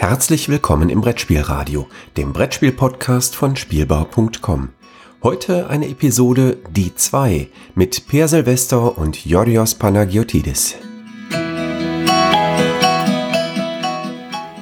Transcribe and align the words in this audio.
Herzlich 0.00 0.48
willkommen 0.48 0.88
im 0.88 1.02
Brettspielradio, 1.02 1.86
dem 2.16 2.32
Brettspiel-Podcast 2.32 3.36
von 3.36 3.54
Spielbau.com. 3.54 4.70
Heute 5.22 5.68
eine 5.68 5.88
Episode 5.90 6.56
Die 6.70 6.94
2 6.94 7.48
mit 7.74 8.08
Per 8.08 8.26
Silvester 8.26 8.96
und 8.96 9.26
Yorios 9.26 9.74
Panagiotidis. 9.74 10.76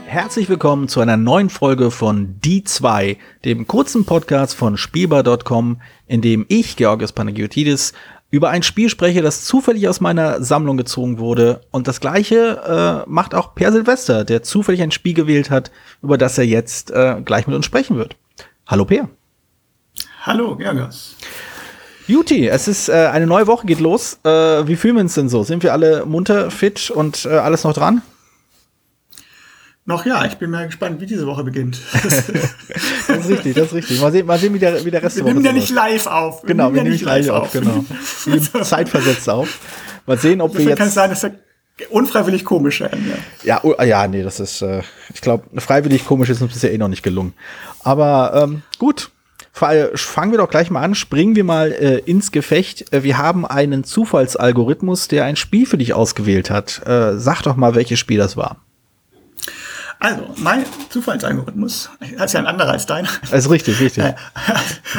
Herzlich 0.07 0.49
willkommen 0.49 0.89
zu 0.89 1.01
einer 1.01 1.17
neuen 1.17 1.51
Folge 1.51 1.93
von 1.93 2.41
Die 2.41 2.65
2, 2.65 3.17
dem 3.45 3.69
kurzen 3.69 4.05
Podcast 4.05 4.57
von 4.57 4.77
Spielbar.com, 4.77 5.81
in 6.09 6.21
dem 6.21 6.47
ich, 6.49 6.75
Georgios 6.75 7.13
Panagiotidis, 7.13 7.93
über 8.31 8.51
ein 8.51 8.63
Spiel 8.63 8.89
spreche, 8.89 9.23
das 9.23 9.45
zufällig 9.45 9.89
aus 9.89 10.01
meiner 10.01 10.43
Sammlung 10.43 10.77
gezogen 10.77 11.19
wurde. 11.19 11.63
Und 11.71 11.89
das 11.89 12.01
gleiche 12.01 13.05
äh, 13.07 13.11
macht 13.11 13.35
auch 13.35 13.55
Per 13.55 13.73
Silvester, 13.73 14.25
der 14.25 14.43
zufällig 14.43 14.83
ein 14.83 14.91
Spiel 14.91 15.15
gewählt 15.15 15.51
hat, 15.51 15.71
über 16.03 16.19
das 16.19 16.37
er 16.37 16.45
jetzt 16.45 16.91
äh, 16.91 17.21
gleich 17.25 17.47
mit 17.47 17.57
uns 17.57 17.65
sprechen 17.65 17.97
wird. 17.97 18.17
Hallo 18.67 18.85
Per. 18.85 19.09
Hallo, 20.23 20.57
Gergas. 20.57 21.17
Juti, 22.07 22.49
es 22.49 22.69
ist 22.69 22.89
äh, 22.89 23.11
eine 23.13 23.27
neue 23.27 23.47
Woche, 23.47 23.67
geht 23.67 23.81
los. 23.81 24.19
Äh, 24.25 24.67
wie 24.67 24.77
fühlen 24.77 24.97
wir 24.97 25.03
uns 25.03 25.15
denn 25.15 25.29
so? 25.29 25.43
Sind 25.43 25.63
wir 25.63 25.73
alle 25.73 26.05
munter, 26.05 26.51
fit 26.51 26.91
und 26.91 27.25
äh, 27.25 27.31
alles 27.31 27.65
noch 27.65 27.75
dran? 27.75 28.03
Noch 29.89 30.05
ja, 30.05 30.27
ich 30.27 30.35
bin 30.37 30.51
mal 30.51 30.67
gespannt, 30.67 31.01
wie 31.01 31.07
diese 31.07 31.27
Woche 31.27 31.43
beginnt. 31.45 31.79
das 31.95 32.29
ist 33.09 33.29
richtig, 33.31 33.55
das 33.55 33.69
ist 33.69 33.73
richtig. 33.73 34.01
Mal 34.03 34.13
sehen, 34.13 34.27
mal 34.27 34.39
sehen 34.39 34.53
wie, 34.53 34.59
der, 34.59 34.85
wie 34.85 34.91
der 34.91 35.03
Rest 35.03 35.17
wir 35.17 35.25
der 35.25 35.33
Woche 35.33 35.43
nehmen 35.43 35.47
ja 35.47 35.53
nicht 35.59 35.71
live 35.71 36.07
auf. 36.07 36.43
Genau, 36.43 36.75
wir 36.75 36.83
nehmen 36.83 36.93
nicht 36.93 37.07
live 37.07 37.31
auf, 37.31 37.51
genau. 37.53 37.87
Wir 38.27 38.35
nehmen 38.35 38.65
zeitversetzt 38.65 39.31
auf. 39.31 39.59
Mal 40.05 40.19
sehen, 40.19 40.43
ob 40.43 40.53
wir 40.53 40.61
Insofern 40.61 40.77
kann 40.77 40.89
es 40.89 40.95
jetzt. 40.95 40.95
sein, 40.95 41.11
dass 41.11 41.23
wir 41.23 41.91
unfreiwillig 41.91 42.45
komisch 42.45 42.81
werden. 42.81 43.11
Ja. 43.45 43.55
Ja, 43.55 43.61
oh, 43.63 43.83
ja, 43.83 44.07
nee, 44.07 44.23
das 44.23 44.41
ist, 44.41 44.61
äh, 44.61 44.83
ich 45.15 45.23
glaube, 45.23 45.45
freiwillig 45.59 46.05
komisch 46.05 46.29
ist 46.29 46.43
uns 46.43 46.53
bisher 46.53 46.71
eh 46.71 46.77
noch 46.77 46.89
nicht 46.89 47.03
gelungen. 47.03 47.33
Aber 47.83 48.43
ähm, 48.45 48.63
gut. 48.79 49.11
Fall- 49.55 49.93
Fangen 49.95 50.33
wir 50.33 50.39
doch 50.39 50.51
gleich 50.51 50.69
mal 50.71 50.83
an, 50.83 50.95
springen 50.97 51.35
wir 51.35 51.45
mal 51.45 51.73
äh, 51.73 51.99
ins 52.01 52.31
Gefecht. 52.31 52.93
Äh, 52.93 53.05
Wir 53.05 53.17
haben 53.17 53.47
einen 53.47 53.85
Zufallsalgorithmus, 53.85 55.09
der 55.09 55.25
ein 55.25 55.37
Spiel 55.37 55.65
für 55.65 55.79
dich 55.79 55.95
ausgewählt 55.95 56.51
hat. 56.51 56.87
Äh, 56.87 57.17
sag 57.17 57.41
doch 57.41 57.57
mal, 57.57 57.75
welches 57.75 57.99
Spiel 57.99 58.19
das 58.19 58.37
war. 58.37 58.59
Also, 60.01 60.23
mein 60.37 60.65
Zufallsalgorithmus, 60.91 61.91
das 62.17 62.27
ist 62.27 62.33
ja 62.35 62.41
ein 62.41 62.47
anderer 62.47 62.71
als 62.71 62.87
deiner. 62.87 63.09
Also 63.31 63.51
richtig, 63.51 63.81
richtig. 63.81 64.05
Äh, 64.05 64.15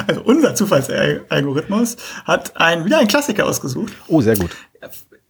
Also 0.08 0.22
unser 0.22 0.56
Zufallsalgorithmus 0.56 1.98
hat 2.26 2.58
ein, 2.58 2.86
wieder 2.86 3.00
einen 3.00 3.08
Klassiker 3.08 3.46
ausgesucht. 3.46 3.94
Oh, 4.08 4.22
sehr 4.22 4.36
gut. 4.38 4.52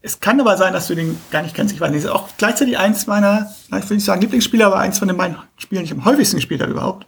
Es 0.02 0.22
kann 0.22 0.40
aber 0.40 0.56
sein, 0.56 0.72
dass 0.72 0.88
du 0.88 0.95
den 0.95 1.20
gar 1.30 1.42
nicht 1.42 1.53
kennst. 1.53 1.73
Ich 1.73 1.81
weiß 1.81 1.92
nicht, 1.92 2.06
ist 2.06 2.09
auch 2.09 2.30
gleichzeitig 2.38 2.78
eins 2.78 3.06
meiner, 3.06 3.53
ich 3.78 3.90
will 3.90 3.97
nicht 3.97 4.06
sagen 4.06 4.22
Lieblingsspieler, 4.22 4.67
aber 4.67 4.78
eins 4.80 4.97
von 4.97 5.09
den 5.09 5.17
beiden 5.17 5.38
Spielen, 5.58 5.81
die 5.81 5.88
ich 5.88 5.92
am 5.92 6.06
häufigsten 6.06 6.38
gespielt 6.38 6.62
habe 6.62 6.72
überhaupt. 6.72 7.06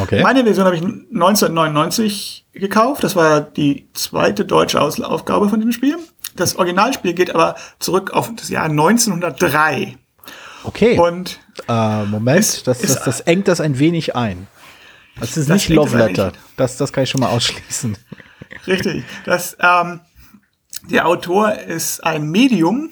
Okay. 0.00 0.22
Meine 0.22 0.44
Version 0.44 0.66
habe 0.66 0.76
ich 0.76 0.82
1999 0.82 2.46
gekauft. 2.52 3.02
Das 3.02 3.16
war 3.16 3.40
die 3.40 3.88
zweite 3.94 4.44
deutsche 4.44 4.80
Aufgabe 4.80 5.48
von 5.48 5.60
dem 5.60 5.72
Spiel. 5.72 5.96
Das 6.36 6.56
Originalspiel 6.56 7.14
geht 7.14 7.34
aber 7.34 7.56
zurück 7.78 8.10
auf 8.10 8.30
das 8.36 8.50
Jahr 8.50 8.66
1903. 8.66 9.96
Okay. 10.64 10.98
Und 10.98 11.40
Äh, 11.68 12.04
Moment, 12.06 12.38
Es 12.40 12.62
das, 12.62 12.80
das, 12.80 13.04
das 13.04 13.20
engt 13.20 13.48
das 13.48 13.60
ein 13.60 13.78
wenig 13.78 14.16
ein. 14.16 14.46
Das 15.20 15.36
ist 15.36 15.50
Das 15.50 15.54
nicht 15.54 15.68
Love 15.68 15.96
Letter. 15.98 16.32
Das, 16.56 16.76
das 16.76 16.92
kann 16.92 17.04
ich 17.04 17.10
schon 17.10 17.20
mal 17.20 17.28
ausschließen. 17.28 17.96
richtig, 18.66 19.04
das, 19.24 19.56
ähm, 19.60 20.00
der 20.90 21.06
Autor 21.06 21.52
ist 21.54 22.04
ein 22.04 22.30
Medium. 22.30 22.90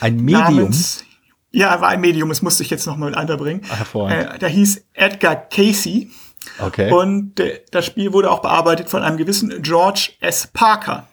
Ein 0.00 0.16
Medium. 0.16 0.42
Namens, 0.42 1.04
ja, 1.52 1.72
er 1.72 1.80
war 1.80 1.88
ein 1.88 2.00
Medium, 2.00 2.28
das 2.28 2.42
musste 2.42 2.62
ich 2.62 2.70
jetzt 2.70 2.86
noch 2.86 2.96
mal 2.96 3.14
mit. 3.14 3.62
Ah, 3.70 3.76
hervorragend. 3.76 4.34
Äh, 4.34 4.38
der 4.38 4.48
hieß 4.48 4.84
Edgar 4.92 5.36
Casey. 5.36 6.10
Okay. 6.58 6.92
Und 6.92 7.40
äh, 7.40 7.62
das 7.70 7.86
Spiel 7.86 8.12
wurde 8.12 8.30
auch 8.30 8.40
bearbeitet 8.42 8.90
von 8.90 9.02
einem 9.02 9.16
gewissen 9.16 9.62
George 9.62 10.10
S. 10.20 10.48
Parker. 10.52 11.08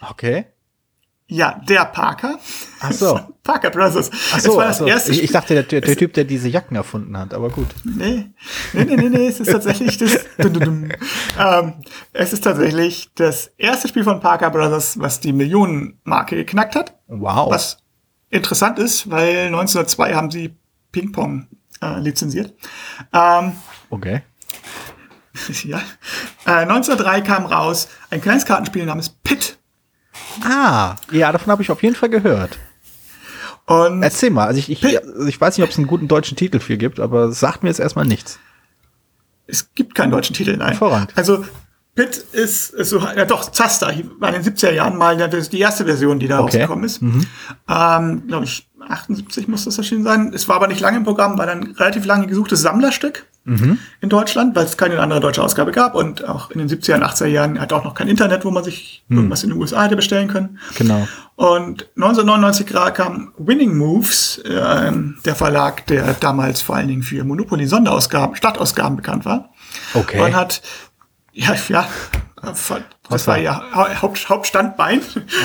okay. 0.00 0.46
Ja, 1.30 1.60
der 1.68 1.84
Parker. 1.84 2.38
Ach 2.80 2.92
so. 2.92 3.20
Parker 3.44 3.70
Brothers. 3.70 4.10
Ach 4.32 4.38
Es 4.38 4.42
so, 4.44 4.56
war 4.56 4.64
ach 4.64 4.68
das 4.68 4.78
so. 4.78 4.86
erste 4.86 5.12
Ich, 5.12 5.30
dachte, 5.30 5.54
der, 5.54 5.62
der, 5.62 5.80
der 5.80 5.96
Typ, 5.96 6.12
der 6.12 6.24
diese 6.24 6.48
Jacken 6.48 6.76
erfunden 6.76 7.16
hat, 7.16 7.32
aber 7.32 7.50
gut. 7.50 7.68
Nee, 7.84 8.30
nee, 8.72 8.84
nee, 8.84 8.96
nee, 8.96 9.08
nee, 9.08 9.26
es 9.28 9.38
ist 9.40 9.50
tatsächlich 9.50 9.96
das. 9.98 10.24
Ähm, 11.38 11.74
es 12.12 12.32
ist 12.32 12.44
tatsächlich 12.44 13.10
das 13.14 13.52
erste 13.56 13.88
Spiel 13.88 14.04
von 14.04 14.20
Parker 14.20 14.50
Brothers, 14.50 14.98
was 14.98 15.20
die 15.20 15.32
Millionenmarke 15.32 16.36
geknackt 16.36 16.74
hat. 16.74 16.94
Wow. 17.06 17.50
Was 17.50 17.78
interessant 18.28 18.78
ist, 18.78 19.10
weil 19.10 19.46
1902 19.46 20.14
haben 20.14 20.30
sie 20.30 20.54
Ping-Pong 20.92 21.46
äh, 21.80 21.98
lizenziert. 22.00 22.52
Ähm, 23.12 23.52
Okay. 23.90 24.22
ja. 25.64 25.78
Äh, 26.46 26.62
1903 26.62 27.20
kam 27.22 27.46
raus 27.46 27.88
ein 28.10 28.20
kleines 28.20 28.44
Kartenspiel 28.44 28.84
namens 28.84 29.08
Pit. 29.08 29.58
Ah, 30.44 30.96
ja, 31.10 31.32
davon 31.32 31.50
habe 31.52 31.62
ich 31.62 31.70
auf 31.70 31.82
jeden 31.82 31.94
Fall 31.96 32.08
gehört. 32.08 32.58
Und 33.66 34.02
Erzähl 34.02 34.30
mal. 34.30 34.46
Also 34.46 34.58
ich, 34.58 34.70
ich, 34.70 34.82
ich 34.84 35.40
weiß 35.40 35.56
nicht, 35.56 35.64
ob 35.64 35.70
es 35.70 35.78
einen 35.78 35.86
guten 35.86 36.08
deutschen 36.08 36.36
Titel 36.36 36.58
für 36.60 36.76
gibt, 36.76 36.98
aber 36.98 37.24
es 37.26 37.40
sagt 37.40 37.62
mir 37.62 37.68
jetzt 37.68 37.80
erstmal 37.80 38.04
nichts. 38.04 38.38
es 39.46 39.72
gibt 39.74 39.94
keinen 39.94 40.10
deutschen 40.10 40.34
Titel, 40.34 40.56
nein. 40.56 40.70
Hervorragend. 40.70 41.12
Also 41.16 41.44
Pit 41.94 42.16
ist, 42.32 42.70
ist 42.70 42.90
so, 42.90 42.98
ja 43.00 43.24
doch, 43.24 43.50
Zaster, 43.52 43.92
war 44.18 44.34
in 44.34 44.42
den 44.42 44.54
70er 44.54 44.70
Jahren 44.72 44.96
mal 44.96 45.16
die 45.16 45.60
erste 45.60 45.84
Version, 45.84 46.18
die 46.18 46.28
da 46.28 46.40
Okay. 46.40 46.56
Mhm. 46.58 46.62
rausgekommen 46.62 46.84
ist. 46.84 47.02
Ähm, 47.68 48.26
Glaube 48.26 48.44
ich, 48.44 48.68
78 48.88 49.48
muss 49.48 49.64
das 49.64 49.76
erschienen 49.78 50.04
sein. 50.04 50.32
Es 50.34 50.48
war 50.48 50.56
aber 50.56 50.68
nicht 50.68 50.80
lange 50.80 50.96
im 50.98 51.04
Programm, 51.04 51.36
war 51.38 51.46
dann 51.46 51.62
relativ 51.72 52.04
lange 52.06 52.26
gesuchtes 52.26 52.62
Sammlerstück 52.62 53.26
Mhm. 53.44 53.78
in 54.02 54.08
Deutschland, 54.10 54.54
weil 54.54 54.66
es 54.66 54.76
keine 54.76 55.00
andere 55.00 55.18
deutsche 55.20 55.42
Ausgabe 55.42 55.72
gab 55.72 55.94
und 55.94 56.28
auch 56.28 56.50
in 56.50 56.58
den 56.58 56.68
70er 56.68 56.96
und 56.96 57.02
80er 57.04 57.26
Jahren 57.26 57.58
hat 57.58 57.72
auch 57.72 57.84
noch 57.84 57.94
kein 57.94 58.06
Internet, 58.08 58.44
wo 58.44 58.50
man 58.50 58.62
sich 58.64 59.02
Mhm. 59.08 59.16
irgendwas 59.16 59.42
in 59.42 59.50
den 59.50 59.58
USA 59.58 59.84
hätte 59.84 59.96
bestellen 59.96 60.28
können. 60.28 60.58
Genau. 60.76 61.08
Und 61.36 61.88
1999 61.96 62.66
gra- 62.66 62.90
kam 62.90 63.32
Winning 63.38 63.76
Moves, 63.78 64.42
ähm, 64.46 65.16
der 65.24 65.34
Verlag, 65.34 65.86
der 65.86 66.12
damals 66.20 66.60
vor 66.60 66.76
allen 66.76 66.88
Dingen 66.88 67.02
für 67.02 67.24
Monopoly 67.24 67.66
Sonderausgaben, 67.66 68.36
Stadtausgaben 68.36 68.96
bekannt 68.96 69.24
war. 69.24 69.48
Okay. 69.94 70.20
Und 70.20 70.36
hat, 70.36 70.60
ja, 71.32 71.54
ja, 71.68 71.88
das 73.08 73.26
war 73.26 73.38
ja 73.38 73.62
Hau- 73.74 74.02
Haupt, 74.02 74.28
Hauptstandbein. 74.28 75.00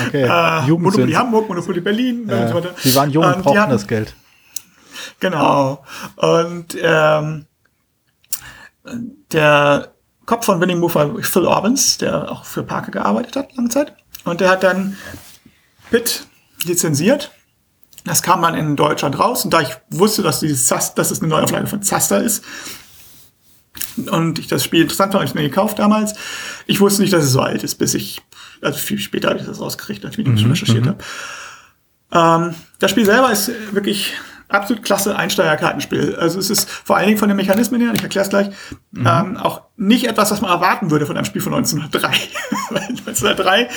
Okay. 0.08 0.22
Äh. 0.22 0.68
Monopoly 0.70 1.12
Hamburg, 1.12 1.48
Monopoly 1.48 1.80
Berlin 1.80 2.22
und 2.24 2.30
Äh, 2.30 2.48
so 2.48 2.54
weiter. 2.54 2.70
die 2.84 2.94
waren 2.94 3.10
jung 3.10 3.24
und 3.24 3.36
die 3.36 3.42
brauchten 3.42 3.70
das 3.70 3.86
Geld. 3.86 4.14
Genau. 5.20 5.82
Und 6.16 6.76
ähm, 6.80 7.46
der 9.32 9.92
Kopf 10.24 10.46
von 10.46 10.60
Winning 10.60 10.78
Move 10.78 10.94
war 10.94 11.22
Phil 11.22 11.46
Orbans, 11.46 11.98
der 11.98 12.30
auch 12.30 12.44
für 12.44 12.62
Parker 12.62 12.90
gearbeitet 12.90 13.36
hat, 13.36 13.56
lange 13.56 13.68
Zeit. 13.68 13.94
Und 14.24 14.40
der 14.40 14.50
hat 14.50 14.62
dann 14.62 14.96
Pitt 15.90 16.26
lizenziert. 16.64 17.30
Das 18.04 18.22
kam 18.22 18.42
dann 18.42 18.54
in 18.54 18.76
Deutschland 18.76 19.18
raus. 19.18 19.44
Und 19.44 19.52
da 19.52 19.60
ich 19.60 19.70
wusste, 19.90 20.22
dass, 20.22 20.40
dieses 20.40 20.66
Zas 20.66 20.94
dass 20.94 21.10
es 21.10 21.20
eine 21.20 21.28
Neuauflage 21.28 21.66
von 21.66 21.82
Zaster 21.82 22.22
ist, 22.22 22.44
und 24.10 24.38
ich 24.38 24.46
das 24.46 24.64
Spiel 24.64 24.82
interessant 24.82 25.12
fand, 25.12 25.14
habe 25.14 25.24
ich 25.24 25.30
es 25.30 25.34
mir 25.34 25.48
gekauft 25.48 25.78
damals. 25.78 26.14
Ich 26.66 26.80
wusste 26.80 27.02
nicht, 27.02 27.12
dass 27.12 27.24
es 27.24 27.32
so 27.32 27.40
alt 27.40 27.62
ist, 27.62 27.76
bis 27.76 27.94
ich, 27.94 28.20
also 28.60 28.78
viel 28.78 28.98
später 28.98 29.30
habe 29.30 29.40
ich 29.40 29.46
das 29.46 29.60
rausgekriegt, 29.60 30.04
als 30.04 30.18
ich 30.18 30.26
mich 30.26 30.40
schon 30.40 30.50
recherchiert 30.50 30.86
habe. 30.86 30.98
Ähm, 32.12 32.54
das 32.78 32.90
Spiel 32.90 33.06
selber 33.06 33.32
ist 33.32 33.50
wirklich 33.72 34.14
absolut 34.48 34.84
klasse 34.84 35.16
Einsteigerkartenspiel. 35.16 36.16
Also 36.16 36.38
es 36.38 36.50
ist 36.50 36.68
vor 36.68 36.96
allen 36.96 37.06
Dingen 37.06 37.18
von 37.18 37.28
den 37.28 37.36
Mechanismen 37.36 37.80
her, 37.80 37.92
ich 37.94 38.02
erkläre 38.02 38.24
es 38.24 38.30
gleich, 38.30 38.48
ähm, 38.96 39.36
auch 39.36 39.62
nicht 39.76 40.06
etwas, 40.06 40.30
was 40.30 40.40
man 40.40 40.50
erwarten 40.50 40.90
würde 40.90 41.06
von 41.06 41.16
einem 41.16 41.24
Spiel 41.24 41.42
von 41.42 41.54
1903. 41.54 42.08
Weil 42.70 42.82
1903, 42.82 43.68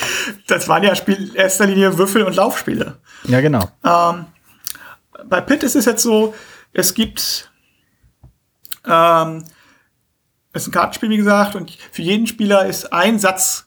das 0.46 0.68
waren 0.68 0.82
ja 0.82 0.94
Spiel 0.94 1.16
in 1.16 1.34
erster 1.34 1.66
Linie 1.66 1.98
Würfel- 1.98 2.22
und 2.22 2.36
Laufspiele. 2.36 2.98
Ja, 3.24 3.40
genau. 3.40 3.68
Bei 3.82 5.40
Pit 5.40 5.62
ist 5.62 5.76
es 5.76 5.84
jetzt 5.84 6.02
so, 6.02 6.34
es 6.72 6.94
gibt 6.94 7.50
ähm, 8.86 9.44
es 10.52 10.62
ist 10.62 10.68
ein 10.68 10.72
Kartenspiel, 10.72 11.10
wie 11.10 11.16
gesagt, 11.16 11.54
und 11.54 11.70
für 11.92 12.02
jeden 12.02 12.26
Spieler 12.26 12.66
ist 12.66 12.92
ein 12.92 13.18
Satz 13.18 13.66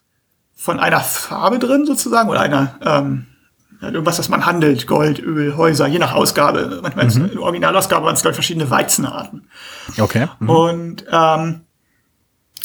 von 0.53 0.79
einer 0.79 0.99
Farbe 0.99 1.59
drin, 1.59 1.85
sozusagen, 1.85 2.29
oder 2.29 2.41
einer 2.41 2.79
ähm, 2.81 3.27
irgendwas, 3.83 4.17
das 4.17 4.29
man 4.29 4.45
handelt, 4.45 4.87
Gold, 4.87 5.19
Öl, 5.19 5.57
Häuser, 5.57 5.87
je 5.87 5.99
nach 5.99 6.13
Ausgabe. 6.13 6.79
Manchmal 6.81 7.07
ist 7.07 7.15
in 7.17 7.29
der 7.29 7.41
Originalausgabe 7.41 8.05
waren 8.05 8.15
es, 8.15 8.21
glaube 8.21 8.33
ich, 8.33 8.37
verschiedene 8.37 8.69
Weizenarten. 8.69 9.49
Okay. 9.99 10.27
Und 10.39 11.05
ähm, 11.11 11.61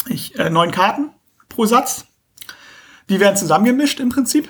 ich, 0.09 0.38
äh, 0.38 0.50
neun 0.50 0.70
Karten 0.70 1.11
pro 1.49 1.67
Satz. 1.67 2.06
Die 3.09 3.20
werden 3.20 3.37
zusammengemischt 3.37 4.00
im 4.00 4.11
Prinzip. 4.11 4.49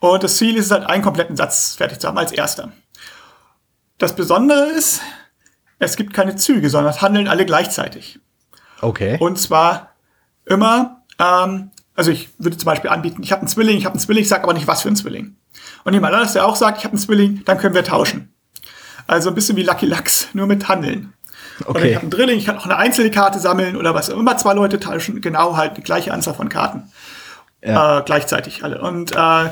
Und 0.00 0.22
das 0.22 0.36
Ziel 0.36 0.56
ist 0.56 0.66
es 0.66 0.70
halt, 0.70 0.86
einen 0.86 1.02
kompletten 1.02 1.36
Satz 1.36 1.74
fertig 1.74 2.00
zu 2.00 2.08
haben 2.08 2.18
als 2.18 2.32
erster. 2.32 2.72
Das 3.98 4.16
Besondere 4.16 4.66
ist, 4.70 5.00
es 5.78 5.96
gibt 5.96 6.14
keine 6.14 6.36
Züge, 6.36 6.68
sondern 6.70 6.92
es 6.92 7.02
handeln 7.02 7.28
alle 7.28 7.46
gleichzeitig. 7.46 8.18
Okay. 8.80 9.16
Und 9.20 9.38
zwar 9.38 9.92
immer, 10.46 11.02
ähm, 11.18 11.70
also 11.94 12.10
ich 12.10 12.30
würde 12.38 12.56
zum 12.56 12.66
Beispiel 12.66 12.90
anbieten, 12.90 13.22
ich 13.22 13.32
habe 13.32 13.42
einen 13.42 13.48
Zwilling, 13.48 13.78
ich 13.78 13.84
habe 13.84 13.94
einen 13.94 14.00
Zwilling, 14.00 14.22
ich 14.22 14.28
sage 14.28 14.42
aber 14.42 14.54
nicht, 14.54 14.66
was 14.66 14.82
für 14.82 14.88
ein 14.88 14.96
Zwilling. 14.96 15.36
Und 15.84 15.92
jemand 15.94 16.14
anderes, 16.14 16.32
der 16.32 16.46
auch 16.46 16.56
sagt, 16.56 16.78
ich 16.78 16.84
habe 16.84 16.92
einen 16.94 17.00
Zwilling, 17.02 17.42
dann 17.44 17.58
können 17.58 17.74
wir 17.74 17.84
tauschen. 17.84 18.32
Also 19.06 19.28
ein 19.28 19.34
bisschen 19.34 19.56
wie 19.56 19.62
Lucky 19.62 19.86
Lux, 19.86 20.28
nur 20.32 20.46
mit 20.46 20.66
Handeln. 20.68 21.12
Oder 21.60 21.70
Okay. 21.70 21.90
ich 21.90 21.94
habe 21.96 22.06
ein 22.06 22.10
Drilling, 22.10 22.38
ich 22.38 22.46
kann 22.46 22.56
auch 22.58 22.64
eine 22.64 22.76
einzelne 22.76 23.10
Karte 23.10 23.38
sammeln 23.38 23.76
oder 23.76 23.94
was. 23.94 24.08
Immer 24.08 24.36
zwei 24.38 24.54
Leute 24.54 24.80
tauschen 24.80 25.20
genau 25.20 25.56
halt 25.56 25.76
die 25.76 25.82
gleiche 25.82 26.12
Anzahl 26.12 26.34
von 26.34 26.48
Karten. 26.48 26.84
Ja. 27.62 28.00
Äh, 28.00 28.02
gleichzeitig 28.04 28.64
alle. 28.64 28.80
Und 28.80 29.12
äh, 29.12 29.50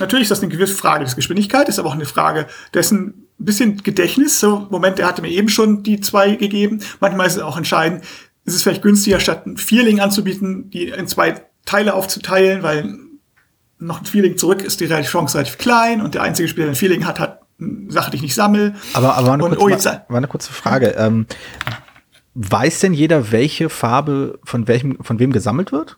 natürlich 0.00 0.22
ist 0.22 0.30
das 0.30 0.42
eine 0.42 0.48
gewisse 0.52 0.74
Frage 0.74 1.04
des 1.04 1.16
Geschwindigkeit, 1.16 1.68
ist 1.68 1.78
aber 1.78 1.88
auch 1.88 1.94
eine 1.94 2.04
Frage 2.04 2.46
dessen 2.74 3.28
ein 3.40 3.44
bisschen 3.44 3.82
Gedächtnis. 3.82 4.40
So, 4.40 4.66
Moment, 4.70 4.98
der 4.98 5.06
hatte 5.06 5.22
mir 5.22 5.30
eben 5.30 5.48
schon 5.48 5.82
die 5.82 6.00
zwei 6.00 6.34
gegeben. 6.34 6.80
Manchmal 7.00 7.26
ist 7.28 7.36
es 7.36 7.42
auch 7.42 7.56
entscheidend, 7.56 8.04
ist 8.44 8.54
es 8.54 8.62
vielleicht 8.62 8.82
günstiger, 8.82 9.20
statt 9.20 9.46
ein 9.46 9.56
Vierling 9.56 10.00
anzubieten, 10.00 10.70
die 10.70 10.88
in 10.88 11.06
zwei 11.06 11.40
Teile 11.64 11.94
aufzuteilen, 11.94 12.62
weil 12.62 12.98
noch 13.78 14.00
ein 14.00 14.06
Vierling 14.06 14.36
zurück 14.36 14.62
ist 14.62 14.80
die 14.80 14.86
Chance 14.88 15.36
relativ 15.38 15.58
klein 15.58 16.00
und 16.00 16.14
der 16.14 16.22
einzige 16.22 16.48
Spieler, 16.48 16.66
der 16.66 16.72
ein 16.72 16.76
Vierling 16.76 17.06
hat, 17.06 17.20
hat 17.20 17.40
eine 17.60 17.90
Sache, 17.92 18.10
die 18.10 18.16
ich 18.16 18.22
nicht 18.22 18.34
sammel. 18.34 18.74
Aber, 18.94 19.16
aber 19.16 19.32
eine, 19.32 19.44
Und, 19.44 19.50
kurze, 19.56 19.62
oh, 19.64 19.68
jetzt- 19.68 19.84
war 19.86 20.16
eine 20.16 20.28
kurze 20.28 20.52
Frage. 20.52 20.88
Ähm, 20.98 21.26
weiß 22.34 22.80
denn 22.80 22.92
jeder, 22.94 23.32
welche 23.32 23.68
Farbe 23.68 24.38
von 24.44 24.68
welchem, 24.68 24.98
von 25.02 25.18
wem 25.18 25.32
gesammelt 25.32 25.72
wird? 25.72 25.96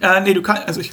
Äh, 0.00 0.20
nee, 0.22 0.34
du 0.34 0.42
kannst, 0.42 0.66
also 0.66 0.80
ich, 0.80 0.92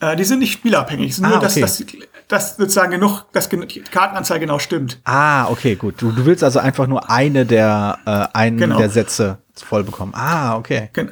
äh, 0.00 0.16
die 0.16 0.24
sind 0.24 0.40
nicht 0.40 0.52
spielabhängig. 0.52 1.14
Ah, 1.22 1.28
nur, 1.28 1.38
dass, 1.38 1.52
okay. 1.56 1.60
dass, 1.60 1.84
dass 2.28 2.56
sozusagen 2.56 2.90
genug, 2.90 3.24
dass 3.32 3.48
die 3.48 3.80
Kartenanzahl 3.82 4.40
genau 4.40 4.58
stimmt. 4.58 5.00
Ah, 5.04 5.48
okay, 5.48 5.76
gut. 5.76 5.94
Du, 6.02 6.10
du 6.12 6.24
willst 6.26 6.42
also 6.44 6.58
einfach 6.58 6.86
nur 6.86 7.08
eine 7.10 7.46
der, 7.46 7.98
äh, 8.06 8.36
einen 8.36 8.56
Genau. 8.58 8.78
der 8.78 8.90
Sätze 8.90 9.38
voll 9.54 9.84
bekommen. 9.84 10.12
Ah, 10.14 10.56
okay. 10.56 10.90
Gen- 10.92 11.10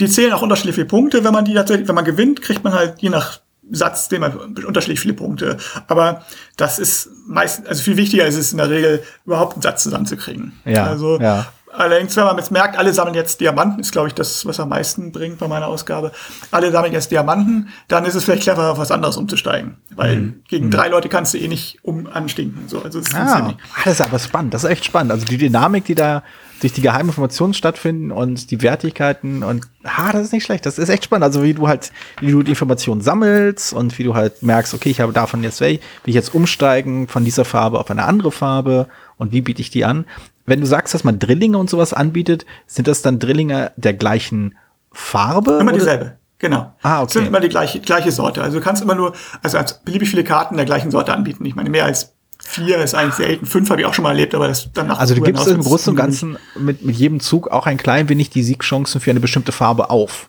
Die 0.00 0.08
zählen 0.08 0.32
auch 0.32 0.42
unterschiedlich 0.42 0.74
viele 0.74 0.86
Punkte. 0.86 1.22
Wenn 1.24 1.32
man 1.32 1.44
die 1.44 1.54
tatsächlich, 1.54 1.86
wenn 1.88 1.94
man 1.94 2.04
gewinnt, 2.04 2.42
kriegt 2.42 2.64
man 2.64 2.72
halt 2.72 3.00
je 3.00 3.10
nach 3.10 3.40
Satz, 3.72 4.08
den 4.08 4.20
man 4.20 4.32
unterschiedlich 4.66 5.00
viele 5.00 5.14
Punkte. 5.14 5.56
Aber 5.88 6.22
das 6.56 6.78
ist 6.78 7.08
meistens, 7.26 7.66
also 7.66 7.82
viel 7.82 7.96
wichtiger 7.96 8.26
ist 8.26 8.36
es 8.36 8.52
in 8.52 8.58
der 8.58 8.68
Regel, 8.70 9.02
überhaupt 9.24 9.54
einen 9.54 9.62
Satz 9.62 9.82
zusammenzukriegen. 9.84 10.52
Ja, 10.64 10.86
Also, 10.86 11.20
ja. 11.20 11.46
allerdings, 11.72 12.16
wenn 12.16 12.24
man 12.24 12.36
jetzt 12.36 12.50
merkt, 12.50 12.76
alle 12.76 12.92
sammeln 12.92 13.14
jetzt 13.14 13.40
Diamanten, 13.40 13.80
ist 13.80 13.92
glaube 13.92 14.08
ich 14.08 14.14
das, 14.14 14.44
was 14.44 14.58
am 14.58 14.68
meisten 14.70 15.12
bringt 15.12 15.38
bei 15.38 15.46
meiner 15.48 15.66
Ausgabe. 15.68 16.10
Alle 16.50 16.72
sammeln 16.72 16.92
jetzt 16.92 17.10
Diamanten, 17.10 17.68
dann 17.88 18.04
ist 18.04 18.14
es 18.16 18.24
vielleicht 18.24 18.42
clever, 18.42 18.72
auf 18.72 18.78
was 18.78 18.90
anderes 18.90 19.16
umzusteigen. 19.16 19.76
Weil 19.94 20.16
Mhm. 20.16 20.42
gegen 20.48 20.70
drei 20.70 20.88
Leute 20.88 21.08
kannst 21.08 21.34
du 21.34 21.38
eh 21.38 21.46
nicht 21.48 21.78
um 21.82 22.06
anstinken. 22.08 22.68
So, 22.68 22.82
also, 22.82 22.98
funktioniert 23.00 23.30
Ah, 23.36 23.42
nicht. 23.48 23.58
ah, 23.76 23.80
das 23.84 23.94
ist 23.94 24.00
aber 24.00 24.18
spannend. 24.18 24.54
Das 24.54 24.64
ist 24.64 24.70
echt 24.70 24.84
spannend. 24.84 25.12
Also 25.12 25.24
die 25.26 25.38
Dynamik, 25.38 25.84
die 25.84 25.94
da 25.94 26.22
durch 26.60 26.72
die 26.72 26.82
geheimen 26.82 27.08
Informationen 27.08 27.54
stattfinden 27.54 28.10
und 28.12 28.50
die 28.50 28.62
Wertigkeiten 28.62 29.42
und 29.42 29.66
ah, 29.84 30.12
das 30.12 30.22
ist 30.22 30.32
nicht 30.32 30.44
schlecht. 30.44 30.66
Das 30.66 30.78
ist 30.78 30.88
echt 30.88 31.04
spannend. 31.04 31.24
Also 31.24 31.42
wie 31.42 31.54
du 31.54 31.68
halt, 31.68 31.90
wie 32.20 32.30
du 32.30 32.42
die 32.42 32.50
Informationen 32.50 33.00
sammelst 33.00 33.72
und 33.72 33.98
wie 33.98 34.04
du 34.04 34.14
halt 34.14 34.42
merkst, 34.42 34.74
okay, 34.74 34.90
ich 34.90 35.00
habe 35.00 35.12
davon 35.12 35.42
jetzt 35.42 35.60
welche, 35.60 35.80
will 35.80 36.10
ich 36.10 36.14
jetzt 36.14 36.34
umsteigen 36.34 37.08
von 37.08 37.24
dieser 37.24 37.44
Farbe 37.44 37.78
auf 37.78 37.90
eine 37.90 38.04
andere 38.04 38.30
Farbe 38.32 38.86
und 39.16 39.32
wie 39.32 39.40
biete 39.40 39.62
ich 39.62 39.70
die 39.70 39.84
an? 39.84 40.04
Wenn 40.46 40.60
du 40.60 40.66
sagst, 40.66 40.94
dass 40.94 41.04
man 41.04 41.18
Drillinge 41.18 41.58
und 41.58 41.70
sowas 41.70 41.92
anbietet, 41.92 42.44
sind 42.66 42.88
das 42.88 43.02
dann 43.02 43.18
Drillinge 43.18 43.72
der 43.76 43.94
gleichen 43.94 44.56
Farbe? 44.92 45.52
Immer 45.52 45.70
oder- 45.70 45.72
dieselbe. 45.72 46.16
Genau. 46.38 46.72
Ah, 46.80 47.02
okay. 47.02 47.12
Sind 47.12 47.26
immer 47.26 47.40
die 47.40 47.50
gleiche, 47.50 47.80
gleiche 47.80 48.10
Sorte. 48.10 48.42
Also 48.42 48.58
du 48.58 48.64
kannst 48.64 48.82
immer 48.82 48.94
nur, 48.94 49.12
also 49.42 49.58
als 49.58 49.78
beliebig 49.80 50.08
viele 50.08 50.24
Karten 50.24 50.56
der 50.56 50.64
gleichen 50.64 50.90
Sorte 50.90 51.12
anbieten. 51.12 51.44
Ich 51.44 51.54
meine, 51.54 51.68
mehr 51.68 51.84
als 51.84 52.14
vier 52.50 52.78
ist 52.78 52.94
eigentlich 52.94 53.14
selten. 53.14 53.46
Fünf 53.46 53.70
habe 53.70 53.80
ich 53.80 53.86
auch 53.86 53.94
schon 53.94 54.02
mal 54.02 54.10
erlebt, 54.10 54.34
aber 54.34 54.48
das 54.48 54.68
danach. 54.72 54.98
Also 54.98 55.14
du 55.14 55.22
gibst 55.22 55.46
im 55.46 55.60
Großen 55.60 55.92
und 55.92 55.96
Ganzen 55.96 56.38
mit, 56.58 56.84
mit 56.84 56.96
jedem 56.96 57.20
Zug 57.20 57.48
auch 57.48 57.66
ein 57.66 57.76
klein 57.76 58.08
wenig 58.08 58.30
die 58.30 58.42
Siegchancen 58.42 59.00
für 59.00 59.10
eine 59.10 59.20
bestimmte 59.20 59.52
Farbe 59.52 59.90
auf. 59.90 60.28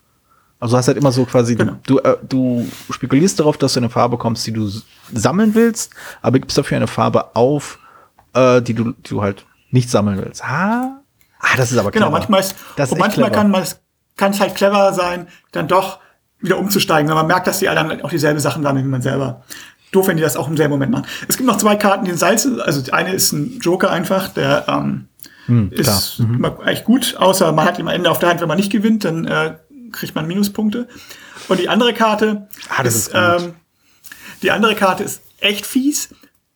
Also 0.60 0.74
du 0.74 0.78
hast 0.78 0.88
halt 0.88 0.98
immer 0.98 1.12
so 1.12 1.26
quasi, 1.26 1.56
Genau. 1.56 1.74
du, 1.88 1.98
äh, 2.00 2.18
du 2.28 2.68
spekulierst 2.92 3.40
darauf, 3.40 3.58
dass 3.58 3.74
du 3.74 3.80
eine 3.80 3.90
Farbe 3.90 4.18
bekommst, 4.18 4.46
die 4.46 4.54
du 4.54 4.70
sammeln 5.12 5.56
willst, 5.56 5.92
aber 6.22 6.38
gibst 6.38 6.56
dafür 6.56 6.78
eine 6.78 6.88
Farbe 6.88 7.36
auf, 7.36 7.80
äh, 8.34 8.62
die, 8.62 8.76
du, 8.76 8.92
die 8.92 9.10
du 9.10 9.22
halt 9.24 9.46
nicht 9.72 9.90
sammeln 9.90 10.22
willst. 10.24 10.44
Ah, 10.44 11.02
ah 11.40 11.58
das 11.58 11.72
ist 11.72 11.80
aber 11.80 11.90
Genau, 11.90 12.08
clever. 12.08 12.20
manchmal 12.20 12.40
ist, 12.42 12.56
das 12.76 12.92
ist 12.92 12.98
manchmal 13.00 13.30
clever. 13.32 13.42
kann 13.42 13.52
man 13.52 13.66
kann 14.18 14.34
es 14.34 14.40
halt 14.40 14.54
clever 14.54 14.94
sein, 14.94 15.28
dann 15.52 15.68
doch 15.68 16.00
wieder 16.40 16.60
umzusteigen, 16.60 17.08
wenn 17.08 17.16
man 17.16 17.28
merkt, 17.28 17.48
dass 17.48 17.60
die 17.60 17.70
anderen 17.70 18.02
auch 18.02 18.10
dieselbe 18.10 18.40
Sachen 18.40 18.62
sammeln 18.62 18.86
wie 18.86 18.90
man 18.90 19.02
selber. 19.02 19.44
Doof, 19.92 20.08
wenn 20.08 20.18
die 20.18 20.24
das 20.24 20.38
auch 20.38 20.48
im 20.48 20.56
selben 20.58 20.72
Moment 20.72 20.92
machen. 20.92 21.06
Es 21.28 21.38
gibt 21.38 21.48
noch 21.48 21.58
zwei 21.58 21.76
Karten, 21.76 22.06
die 22.06 22.12
in 22.12 22.18
Salz 22.18 22.44
sind. 22.44 22.62
Also 22.62 22.82
die 22.82 22.94
eine 22.94 23.14
ist 23.14 23.32
ein 23.34 23.60
Joker 23.60 23.92
einfach, 23.92 24.30
der 24.30 24.66
ähm, 24.68 25.08
Hm, 25.48 25.72
ist 25.72 26.20
immer 26.20 26.60
eigentlich 26.62 26.84
gut, 26.84 27.16
außer 27.18 27.52
man 27.52 27.66
hat 27.66 27.80
ihn 27.80 27.88
am 27.88 27.94
Ende 27.94 28.12
auf 28.12 28.20
der 28.20 28.30
Hand, 28.30 28.42
wenn 28.42 28.48
man 28.48 28.58
nicht 28.58 28.72
gewinnt, 28.72 29.04
dann 29.06 29.26
äh, 29.26 29.56
kriegt 29.92 30.14
man 30.14 30.28
Minuspunkte. 30.28 30.88
Und 31.50 31.60
die 31.60 31.68
andere 31.68 31.94
Karte 31.94 32.48
Ah, 32.70 32.84
ist 32.84 33.12
gut. 33.12 33.20
ähm, 33.42 33.54
die 34.44 34.52
andere 34.52 34.76
Karte 34.76 35.04
ist 35.04 35.22
echt 35.40 35.66
fies. 35.66 36.10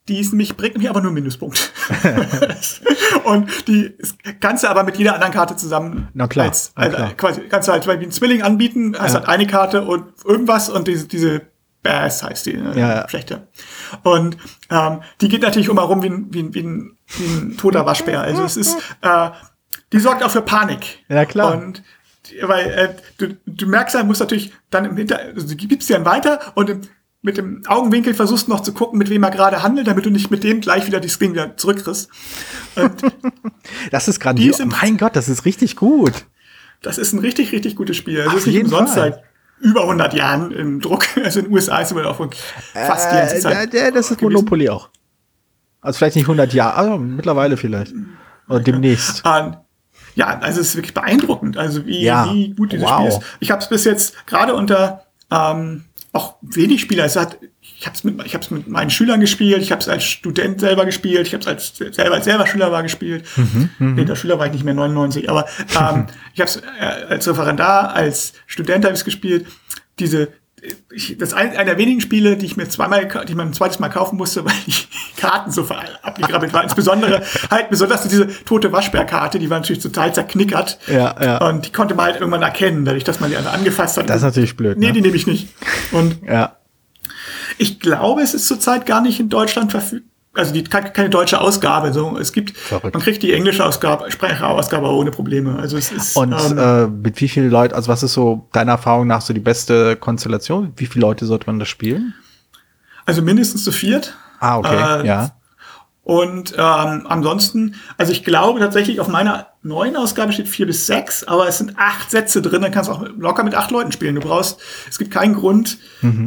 Die 0.08 0.20
ist 0.20 0.32
nämlich, 0.34 0.56
bringt 0.56 0.78
mich 0.78 0.88
aber 0.88 1.02
nur 1.02 1.12
Minuspunkte. 1.12 1.62
und 3.24 3.50
die 3.68 3.86
ist, 3.98 4.18
kannst 4.40 4.64
du 4.64 4.68
aber 4.70 4.84
mit 4.84 4.98
jeder 4.98 5.16
anderen 5.16 5.34
Karte 5.34 5.56
zusammen 5.56 6.10
Na 6.14 6.28
klar, 6.28 6.48
als, 6.48 6.72
na 6.76 6.84
als 6.84 6.96
klar. 6.96 7.14
quasi 7.18 7.42
kannst 7.50 7.68
du 7.68 7.72
halt 7.72 7.88
wie 7.88 7.92
ein 8.06 8.12
Zwilling 8.12 8.44
anbieten, 8.44 8.96
hast 8.98 9.14
Ja. 9.14 9.20
halt 9.22 9.30
eine 9.30 9.48
Karte 9.48 9.84
und 9.84 10.06
irgendwas 10.24 10.70
und 10.70 10.88
diese, 10.88 11.08
diese 11.08 11.42
Bass 11.86 12.24
heißt 12.24 12.46
die, 12.48 12.58
ne? 12.58 12.74
Ja, 12.76 12.96
ja. 12.96 13.10
schlechte. 13.10 13.48
Und 14.04 14.36
ähm, 14.70 15.02
die 15.22 15.30
geht 15.30 15.42
natürlich 15.44 15.70
immer 15.70 15.84
rum 15.84 16.02
wie 16.04 16.08
ein, 16.10 16.28
wie 16.34 16.40
ein, 16.44 16.54
wie 16.54 16.60
ein, 16.64 16.98
wie 17.18 17.24
ein 17.26 17.58
toter 17.58 17.86
Waschbär. 17.86 18.22
Also 18.22 18.44
es 18.44 18.58
ist, 18.58 18.78
äh, 19.02 19.30
die 19.94 20.00
sorgt 20.00 20.24
auch 20.24 20.32
für 20.32 20.42
Panik. 20.42 21.00
Ja, 21.08 21.26
klar. 21.26 21.54
Und 21.56 21.84
die- 22.30 22.42
weil 22.42 22.66
äh, 22.72 22.96
du, 23.18 23.38
du 23.46 23.68
merkst 23.68 23.96
halt, 23.96 24.06
musst 24.08 24.20
natürlich 24.20 24.52
dann 24.72 24.86
im 24.86 24.98
Hinter, 24.98 25.20
also 25.20 25.48
du 25.48 25.56
gibst 25.56 25.88
dir 25.90 25.94
dann 25.98 26.06
weiter 26.06 26.40
und 26.56 26.70
im, 26.70 26.82
mit 27.22 27.38
dem 27.38 27.64
Augenwinkel 27.68 28.14
versuchst 28.14 28.48
noch 28.48 28.62
zu 28.62 28.74
gucken, 28.74 28.98
mit 29.00 29.10
wem 29.10 29.24
er 29.24 29.32
gerade 29.32 29.64
handelt, 29.64 29.88
damit 29.88 30.06
du 30.06 30.10
nicht 30.12 30.30
mit 30.32 30.44
dem 30.44 30.62
gleich 30.62 30.86
wieder 30.86 31.00
das 31.00 31.18
Ding 31.20 31.34
wieder 31.34 31.56
zurückkriegst. 31.58 32.10
Und 32.76 33.02
Das 33.92 34.08
ist 34.08 34.18
Die 34.18 34.20
grandios. 34.24 34.60
Mein 34.66 34.98
Gott, 34.98 35.16
das 35.16 35.30
ist 35.30 35.46
richtig 35.46 35.76
gut. 35.76 36.26
das 36.82 36.98
ist 36.98 37.14
ein 37.14 37.20
richtig, 37.20 37.52
richtig 37.52 37.76
gutes 37.76 37.96
Spiel. 37.98 38.18
Das 38.24 38.28
Auf 38.28 38.40
ist 38.40 38.46
nicht 38.48 38.56
jeden 38.56 38.66
umsonst 38.68 38.94
Fall. 38.96 39.12
seit 39.14 39.24
über 39.60 39.81
100 39.84 40.13
Jahren 40.13 40.52
im 40.52 40.80
Druck. 40.81 41.06
Also 41.24 41.40
in 41.40 41.46
den 41.46 41.54
USA 41.54 41.80
ist 41.80 41.92
es 41.92 41.98
auch 42.06 42.16
fast 42.74 43.12
die 43.12 43.16
ganze 43.16 43.36
Äh, 43.36 43.40
Zeit. 43.40 43.74
der- 43.74 43.92
das 43.92 44.12
ist. 44.12 44.22
Monopoly 44.22 44.69
auch. 44.69 44.90
Also 45.81 45.98
vielleicht 45.98 46.16
nicht 46.16 46.25
100 46.25 46.54
Jahre, 46.54 46.75
aber 46.78 46.98
mittlerweile 47.00 47.57
vielleicht. 47.57 47.94
Oder 48.50 48.60
demnächst. 48.60 49.24
Ähm, 49.25 49.56
ja, 50.16 50.40
also 50.40 50.62
es 50.62 50.69
ist 50.69 50.75
wirklich 50.75 50.94
beeindruckend, 50.94 51.57
also 51.57 51.86
wie, 51.86 52.02
Ja. 52.04 52.28
wie 52.31 52.54
gut 52.54 52.72
dieses 52.72 52.86
Wow. 52.86 52.98
Spiel 53.00 53.07
ist. 53.10 53.22
Ich 53.40 53.52
habe 53.52 53.62
es 53.62 53.69
bis 53.69 53.84
jetzt 53.86 54.25
gerade 54.28 54.54
unter 54.56 55.04
ähm, 55.31 55.86
auch 56.13 56.36
wenig 56.42 56.81
Spieler. 56.81 57.06
Es 57.06 57.16
hat, 57.16 57.38
ich 57.77 57.86
habe 57.86 57.95
es 57.95 58.04
mit, 58.04 58.25
ich 58.25 58.33
habe 58.33 58.44
es 58.44 58.51
mit 58.51 58.68
meinen 58.68 58.89
Schülern 58.89 59.19
gespielt. 59.19 59.62
Ich 59.62 59.72
habe 59.72 59.81
es 59.81 59.89
als 59.89 60.04
Student 60.04 60.60
selber 60.60 60.86
gespielt. 60.86 61.27
Ich 61.27 61.34
habe 61.34 61.41
es 61.41 61.48
als 61.48 61.75
selber 61.96 62.15
als 62.15 62.25
selber 62.25 62.48
Schüler 62.48 62.72
war 62.72 62.84
gespielt. 62.84 63.25
nee, 63.79 64.05
der 64.05 64.15
Schüler 64.15 64.39
war 64.39 64.48
ich 64.48 64.53
nicht 64.53 64.63
mehr 64.63 64.74
99, 64.74 65.29
aber 65.29 65.46
ähm, 65.79 66.08
ich 66.34 66.41
habe 66.41 66.50
es 66.50 66.58
äh, 66.58 67.05
als 67.10 67.27
Referendar, 67.27 67.94
als 67.94 68.34
Student 68.48 68.86
habe 68.86 68.94
ich 68.94 69.00
es 69.01 69.05
gespielt. 69.05 69.48
Diese 70.00 70.29
ich, 70.91 71.17
das 71.17 71.29
ist 71.29 71.36
ein, 71.36 71.51
einer 71.51 71.65
der 71.65 71.77
wenigen 71.77 72.01
Spiele, 72.01 72.38
die 72.38 72.46
ich 72.46 72.58
mir 72.58 72.67
zweimal, 72.67 73.08
die 73.08 73.29
ich 73.32 73.36
mir 73.36 73.44
ein 73.44 73.53
zweites 73.53 73.79
Mal 73.79 73.89
kaufen 73.89 74.17
musste, 74.17 74.46
weil 74.46 74.53
die 74.65 74.74
Karten 75.17 75.51
so 75.51 75.67
abgegrabbelt 76.01 76.53
waren. 76.53 76.63
Insbesondere 76.63 77.22
halt 77.50 77.70
besonders 77.70 78.08
diese 78.08 78.27
tote 78.46 78.72
Waschbärkarte, 78.72 79.39
die 79.39 79.50
war 79.50 79.60
natürlich 79.60 79.84
total 79.84 80.13
zerknickert. 80.13 80.79
Ja, 80.88 81.15
ja. 81.22 81.48
Und 81.48 81.67
die 81.67 81.72
konnte 81.72 81.96
man 81.96 82.05
halt 82.05 82.20
irgendwann 82.20 82.41
erkennen, 82.41 82.86
dadurch, 82.86 83.03
dass 83.03 83.20
man 83.20 83.29
die 83.29 83.38
einfach 83.38 83.53
angefasst 83.53 83.98
hat. 83.98 84.10
Das 84.10 84.17
ist 84.17 84.24
natürlich 84.24 84.55
blöd, 84.58 84.77
Nee, 84.77 84.88
ne? 84.88 84.94
die 84.94 85.01
nehme 85.01 85.15
ich 85.15 85.27
nicht. 85.27 85.50
Und 85.91 86.20
Ja. 86.25 86.58
Ich 87.57 87.79
glaube, 87.79 88.21
es 88.21 88.33
ist 88.33 88.47
zurzeit 88.47 88.85
gar 88.85 89.01
nicht 89.01 89.19
in 89.19 89.29
Deutschland 89.29 89.71
verfügbar. 89.71 90.09
Also 90.38 90.51
die 90.53 90.65
keine, 90.65 91.09
deutsche 91.09 91.39
Ausgabe. 91.39 91.93
So, 91.93 92.17
es 92.17 92.33
gibt, 92.33 92.57
Verrückt. 92.57 92.93
man 92.93 93.01
kriegt 93.01 93.24
die 93.24 93.31
englische 93.31 93.63
Ausgabe, 93.63 94.12
Sprachausgabe 94.12 94.85
ohne 94.88 95.09
Probleme. 95.09 95.57
Also 95.57 95.77
es 95.77 95.93
ist 95.93 96.17
Und 96.17 96.33
ähm, 96.33 96.57
äh, 96.57 96.88
mit 96.88 97.21
wie 97.21 97.29
vielen 97.29 97.50
Leuten, 97.50 97.74
also 97.74 97.88
was 97.88 98.03
ist 98.03 98.12
so 98.12 98.50
deiner 98.51 98.74
Erfahrung 98.74 99.07
nach 99.07 99.21
so 99.21 99.33
die 99.33 99.39
beste 99.39 99.95
Konstellation? 99.95 100.74
Wie 100.75 100.88
viele 100.88 101.05
Leute 101.05 101.25
sollte 101.25 101.45
man 101.47 101.57
das 101.59 101.69
spielen? 101.69 102.13
also 103.05 103.21
mindestens 103.21 103.63
zu 103.63 103.71
viert. 103.71 104.13
Ah, 104.39 104.57
okay, 104.57 105.03
Äh, 105.03 105.07
ja. 105.07 105.31
Und 106.05 106.53
ähm, 106.55 107.07
ansonsten, 107.09 107.74
also 107.97 108.12
ich 108.12 108.24
glaube 108.24 108.59
tatsächlich, 108.59 109.00
auf 109.00 109.07
meiner 109.07 109.47
neuen 109.63 109.97
Ausgabe 109.97 110.33
steht 110.33 110.47
vier 110.47 110.67
bis 110.67 110.85
sechs, 110.85 111.24
aber 111.24 111.47
es 111.47 111.57
sind 111.57 111.74
acht 111.77 112.12
Sätze 112.12 112.43
drin, 112.43 112.62
dann 112.62 112.71
kannst 112.71 112.91
du 112.91 112.93
auch 112.93 113.07
locker 113.17 113.43
mit 113.43 113.55
acht 113.55 113.71
Leuten 113.71 113.91
spielen. 113.91 114.13
Du 114.13 114.21
brauchst, 114.21 114.59
es 114.88 115.00
gibt 115.00 115.09
keinen 115.09 115.33
Grund, 115.33 115.79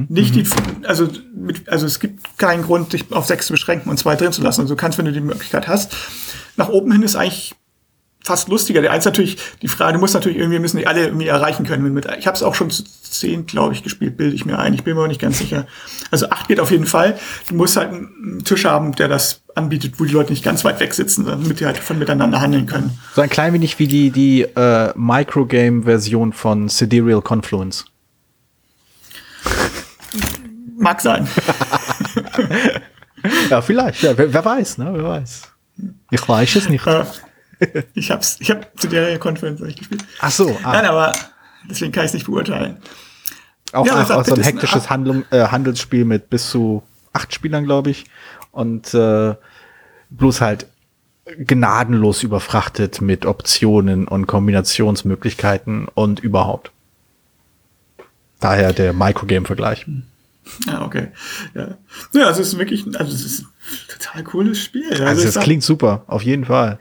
nicht 0.08 0.35
die, 0.35 0.44
also, 0.82 1.08
mit, 1.32 1.68
also 1.68 1.87
es 1.87 2.00
gibt 2.00 2.38
keinen 2.38 2.64
Grund, 2.64 2.92
dich 2.92 3.12
auf 3.12 3.26
sechs 3.26 3.47
zu 3.47 3.52
beschränken 3.52 3.88
und 3.88 3.99
zwei 3.99 4.16
drin 4.16 4.32
zu 4.32 4.42
lassen. 4.42 4.62
Also 4.62 4.75
du 4.75 4.80
kannst, 4.80 4.99
wenn 4.99 5.04
du 5.04 5.12
die 5.12 5.20
Möglichkeit 5.20 5.68
hast. 5.68 5.94
Nach 6.56 6.68
oben 6.68 6.90
hin 6.90 7.04
ist 7.04 7.14
eigentlich 7.14 7.54
fast 8.23 8.49
lustiger. 8.49 8.83
Der 8.83 8.93
eins 8.93 9.05
natürlich, 9.05 9.39
die 9.63 9.69
Frage, 9.69 9.95
du 9.95 9.99
musst 9.99 10.15
natürlich 10.15 10.39
irgendwie, 10.39 10.59
müssen 10.59 10.79
die 10.79 10.87
alle 10.87 11.07
irgendwie 11.07 11.27
erreichen 11.27 11.65
können. 11.67 11.93
Mit, 11.93 12.07
ich 12.19 12.27
habe 12.27 12.37
es 12.37 12.43
auch 12.43 12.55
schon 12.55 12.71
zu 12.71 12.85
zehn, 12.85 13.47
glaube 13.47 13.75
ich, 13.75 13.83
gespielt, 13.83 14.17
bilde 14.17 14.35
ich 14.35 14.45
mir 14.45 14.59
ein. 14.59 14.75
Ich 14.75 14.85
bin 14.85 14.95
mir 14.95 15.01
aber 15.01 15.09
nicht 15.09 15.21
ganz 15.21 15.39
sicher. 15.39 15.67
Also 16.11 16.29
acht 16.31 16.49
geht 16.49 16.61
auf 16.61 16.71
jeden 16.71 16.87
Fall. 16.87 17.19
Du 17.49 17.55
musst 17.55 17.77
halt 17.77 17.93
einen 17.93 18.45
Tisch 18.45 18.65
haben, 18.65 18.93
der 18.95 19.09
das 19.09 19.43
anbietet, 19.55 19.95
wo 19.99 20.05
die 20.05 20.13
Leute 20.13 20.31
nicht 20.31 20.45
ganz 20.45 20.65
weit 20.65 20.81
weg 20.81 20.95
sitzen, 20.95 21.27
damit 21.27 21.61
die 21.61 21.67
halt 21.67 21.79
von 21.79 21.99
miteinander 21.99 22.41
handeln 22.41 22.67
können. 22.67 22.99
So 23.15 23.23
ein 23.23 23.31
klein 23.31 23.53
wenig 23.55 23.79
wie 23.79 23.87
die, 23.87 24.11
die 24.11 24.43
äh, 24.43 24.93
Microgame-Version 24.95 26.33
von 26.33 26.69
Sidereal 26.69 27.23
Confluence. 27.23 27.87
Mag 30.77 31.01
sein. 31.01 31.29
Ja, 33.51 33.61
vielleicht. 33.63 34.03
Ja, 34.03 34.17
wer, 34.17 34.33
wer 34.33 34.45
weiß, 34.45 34.79
ne? 34.79 34.91
Wer 34.93 35.05
weiß. 35.05 35.43
Ich 36.11 36.29
weiß 36.29 36.57
es 36.57 36.69
nicht. 36.69 36.85
Ich 37.95 38.11
hab's, 38.11 38.37
ich 38.41 38.50
hab 38.50 38.79
zu 38.79 38.88
der 38.88 39.19
Konferenz 39.19 39.61
nicht 39.61 39.79
gespielt. 39.79 40.05
Ach 40.21 40.31
so. 40.31 40.57
Ah. 40.62 40.73
Nein, 40.73 40.87
aber 40.87 41.12
deswegen 41.69 41.93
kann 41.93 42.05
ich 42.05 42.11
es 42.11 42.15
nicht 42.15 42.27
beurteilen. 42.27 42.79
Auch, 43.73 43.87
Ja, 43.87 43.95
auch, 43.95 44.11
auch 44.11 44.25
so 44.25 44.35
ein 44.35 44.41
ist 44.41 44.47
ein 44.47 44.53
hektisches 44.55 44.91
Handlung, 44.91 45.25
äh, 45.31 45.49
Handelsspiel 45.49 46.05
mit 46.05 46.31
bis 46.31 46.50
zu 46.50 46.83
acht 47.12 47.35
Spielern, 47.35 47.65
glaube 47.65 47.91
ich. 47.91 48.05
Und 48.53 48.95
äh, 48.95 49.35
bloß 50.11 50.41
halt 50.41 50.67
gnadenlos 51.37 52.23
überfrachtet 52.23 53.00
mit 53.00 53.27
Optionen 53.27 54.09
und 54.09 54.27
Kombinationsmöglichkeiten 54.27 55.87
und 55.95 56.21
überhaupt. 56.21 56.71
Daher 58.41 58.73
der 58.73 58.93
Microgame-Vergleich. 58.93 59.87
Ja, 60.67 60.83
okay. 60.83 61.09
Ja, 61.55 61.77
ja 62.12 62.31
es 62.31 62.38
ist 62.38 62.57
wirklich, 62.57 62.87
also 62.99 63.12
es 63.12 63.25
ist 63.25 63.41
ein 63.43 63.47
total 63.99 64.25
cooles 64.25 64.62
Spiel. 64.62 64.88
Also 65.03 65.27
ich 65.27 65.35
das 65.35 65.43
klingt 65.43 65.62
super, 65.62 66.05
auf 66.07 66.23
jeden 66.23 66.47
Fall. 66.47 66.79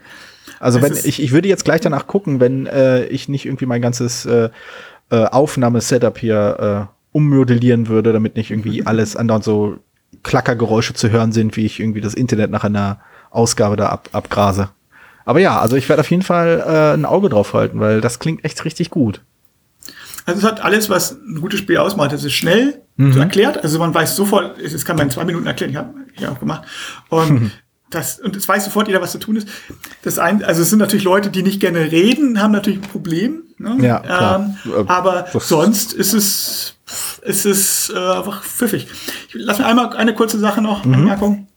Also 0.59 0.81
wenn 0.81 0.93
ich, 0.93 1.21
ich 1.21 1.31
würde 1.31 1.47
jetzt 1.47 1.65
gleich 1.65 1.81
danach 1.81 2.07
gucken, 2.07 2.39
wenn 2.39 2.65
äh, 2.65 3.05
ich 3.05 3.29
nicht 3.29 3.45
irgendwie 3.45 3.65
mein 3.65 3.81
ganzes 3.81 4.25
äh, 4.25 4.49
äh, 5.09 5.25
Aufnahmesetup 5.25 6.17
hier 6.17 6.89
äh, 6.91 7.15
ummodellieren 7.15 7.87
würde, 7.87 8.13
damit 8.13 8.35
nicht 8.35 8.51
irgendwie 8.51 8.81
Mhm. 8.81 8.87
alles 8.87 9.15
andauernd 9.15 9.43
so 9.43 9.77
Klackergeräusche 10.23 10.93
zu 10.93 11.09
hören 11.11 11.31
sind, 11.31 11.55
wie 11.57 11.65
ich 11.65 11.79
irgendwie 11.79 12.01
das 12.01 12.13
Internet 12.13 12.51
nach 12.51 12.63
einer 12.63 12.99
Ausgabe 13.29 13.75
da 13.75 13.89
ab, 13.89 14.09
abgrase. 14.11 14.69
Aber 15.25 15.39
ja, 15.39 15.59
also 15.59 15.75
ich 15.75 15.89
werde 15.89 15.99
auf 16.01 16.09
jeden 16.09 16.23
Fall 16.23 16.63
äh, 16.65 16.93
ein 16.93 17.05
Auge 17.05 17.29
drauf 17.29 17.53
halten, 17.53 17.79
weil 17.79 18.01
das 18.01 18.19
klingt 18.19 18.45
echt 18.45 18.63
richtig 18.65 18.89
gut. 18.89 19.21
Also 20.25 20.39
es 20.39 20.45
hat 20.45 20.61
alles, 20.63 20.89
was 20.89 21.11
ein 21.13 21.39
gutes 21.41 21.59
Spiel 21.59 21.77
ausmacht. 21.77 22.11
Es 22.13 22.23
ist 22.23 22.33
schnell 22.33 22.81
so 22.97 23.19
erklärt. 23.19 23.63
Also 23.63 23.77
man 23.79 23.93
weiß 23.93 24.15
sofort, 24.15 24.57
es 24.59 24.83
kann 24.83 24.95
man 24.97 25.05
in 25.07 25.11
zwei 25.11 25.23
Minuten 25.23 25.45
erklären. 25.45 25.69
Ich 25.71 25.77
habe 25.77 25.93
ja 26.17 26.31
auch 26.31 26.39
gemacht. 26.39 26.63
Und 27.09 27.51
das, 27.89 28.20
und 28.20 28.36
es 28.36 28.48
weiß 28.48 28.65
sofort 28.65 28.88
jeder, 28.88 29.01
was 29.01 29.12
zu 29.13 29.17
tun 29.20 29.38
ist. 29.38 29.48
Das 30.03 30.20
ein, 30.20 30.44
also 30.44 30.62
es 30.62 30.70
sind 30.70 30.79
natürlich 30.79 31.06
Leute, 31.06 31.29
die 31.29 31.41
nicht 31.44 31.60
gerne 31.62 31.91
reden, 31.91 32.41
haben 32.41 32.51
natürlich 32.51 32.79
ein 32.79 32.89
Problem. 32.89 33.44
Ne? 33.58 33.77
Ja, 33.82 34.00
klar. 34.00 34.56
Ähm, 34.65 34.72
Äh, 34.74 34.84
aber 34.88 35.25
das- 35.32 35.48
sonst 35.48 35.94
ist 35.94 36.13
es, 36.13 36.75
ist 37.24 37.46
es 37.46 37.89
äh, 37.89 37.98
einfach 37.98 38.44
pfiffig. 38.44 38.88
Ich 39.29 39.36
lass 39.36 39.60
mir 39.60 39.65
einmal 39.65 39.96
eine 39.96 40.13
kurze 40.13 40.38
Sache 40.39 40.62
noch, 40.62 40.84
Anmerkung. 40.86 41.48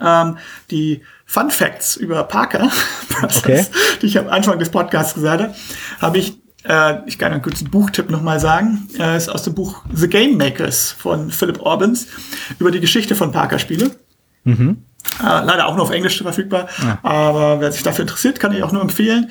Ähm, 0.00 0.38
die 0.70 1.02
Fun 1.24 1.50
Facts 1.50 1.96
über 1.96 2.22
Parker, 2.24 2.70
Okay. 3.22 3.64
die 4.02 4.06
ich 4.06 4.18
am 4.18 4.28
Anfang 4.28 4.58
des 4.58 4.68
Podcasts 4.70 5.14
gesagt 5.14 5.42
habe, 5.42 5.54
habe 6.00 6.18
ich, 6.18 6.38
äh, 6.64 6.98
ich 7.06 7.18
kann 7.18 7.32
einen 7.32 7.42
kurzen 7.42 7.70
Buchtipp 7.70 8.10
nochmal 8.10 8.40
sagen, 8.40 8.88
äh, 8.98 9.16
ist 9.16 9.28
aus 9.28 9.42
dem 9.44 9.54
Buch 9.54 9.82
The 9.92 10.08
Game 10.08 10.36
Makers 10.36 10.92
von 10.92 11.30
Philip 11.30 11.60
Orbans 11.60 12.06
über 12.58 12.70
die 12.70 12.80
Geschichte 12.80 13.14
von 13.14 13.32
Parker-Spiele. 13.32 13.90
Äh, 15.20 15.44
leider 15.44 15.66
auch 15.66 15.74
nur 15.74 15.84
auf 15.84 15.90
Englisch 15.90 16.20
verfügbar, 16.20 16.68
aber 17.02 17.60
wer 17.60 17.72
sich 17.72 17.82
dafür 17.82 18.02
interessiert, 18.02 18.40
kann 18.40 18.52
ich 18.52 18.62
auch 18.62 18.72
nur 18.72 18.82
empfehlen. 18.82 19.30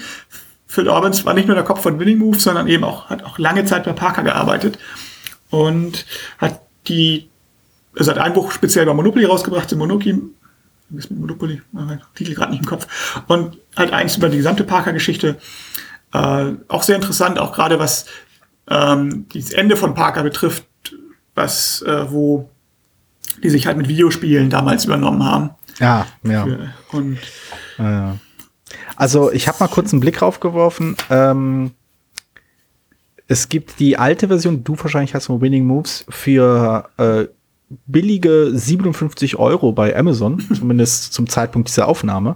Phil 0.68 0.90
Orbans 0.90 1.26
war 1.26 1.34
nicht 1.34 1.48
nur 1.48 1.56
der 1.56 1.64
Kopf 1.64 1.82
von 1.82 2.00
Winning 2.00 2.18
Move, 2.18 2.40
sondern 2.40 2.68
eben 2.68 2.84
auch, 2.84 3.10
hat 3.10 3.24
auch 3.24 3.38
lange 3.38 3.66
Zeit 3.66 3.84
bei 3.84 3.94
Parker 3.94 4.24
gearbeitet 4.24 4.80
und 5.50 6.06
hat 6.38 6.62
die, 6.88 7.30
also 7.98 8.12
hat 8.12 8.18
ein 8.18 8.34
Buch 8.34 8.52
speziell 8.52 8.84
über 8.84 8.94
Monopoly 8.94 9.26
rausgebracht, 9.26 9.72
den 9.72 9.80
was 10.90 11.10
mit 11.10 11.20
Monopoly, 11.20 11.62
mein 11.72 12.02
Titel 12.14 12.36
gerade 12.36 12.52
nicht 12.52 12.62
im 12.62 12.68
Kopf, 12.68 12.88
und 13.28 13.58
halt 13.76 13.92
eins 13.94 14.18
über 14.18 14.30
die 14.30 14.38
gesamte 14.38 14.64
Parker-Geschichte. 14.64 15.38
Äh, 16.14 16.54
auch 16.68 16.84
sehr 16.84 16.96
interessant, 16.96 17.40
auch 17.40 17.54
gerade 17.54 17.80
was 17.80 18.06
ähm, 18.70 19.26
das 19.34 19.52
Ende 19.52 19.78
von 19.78 19.94
Parker 19.94 20.24
betrifft, 20.24 20.66
was, 21.34 21.82
äh, 21.84 22.12
wo 22.12 22.50
die 23.44 23.50
sich 23.50 23.68
halt 23.68 23.78
mit 23.78 23.88
Videospielen 23.88 24.50
damals 24.50 24.86
übernommen 24.86 25.24
haben. 25.24 25.52
Ja, 25.80 26.06
ja. 26.24 26.48
Und 26.92 27.20
Ja. 27.78 28.18
Also 28.96 29.32
ich 29.32 29.48
habe 29.48 29.58
mal 29.60 29.68
kurz 29.68 29.92
einen 29.94 30.00
Blick 30.00 30.22
raufgeworfen. 30.22 30.96
Ähm, 31.10 31.72
es 33.28 33.50
gibt 33.50 33.80
die 33.80 33.98
alte 33.98 34.28
Version, 34.28 34.64
du 34.64 34.78
wahrscheinlich 34.78 35.14
hast 35.16 35.28
von 35.28 35.42
Winning 35.42 35.66
Moves, 35.66 36.06
für 36.10 36.90
äh, 36.98 37.26
billige 37.88 38.52
57 38.54 39.38
Euro 39.38 39.72
bei 39.72 39.96
Amazon, 39.98 40.40
zumindest 40.54 41.14
zum 41.14 41.28
Zeitpunkt 41.30 41.68
dieser 41.70 41.88
Aufnahme. 41.88 42.36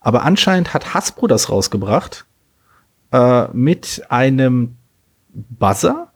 Aber 0.00 0.22
anscheinend 0.24 0.74
hat 0.74 0.92
Hasbro 0.94 1.26
das 1.26 1.48
rausgebracht 1.50 2.26
äh, 3.12 3.46
mit 3.52 4.02
einem 4.10 4.76
Buzzer, 5.32 6.12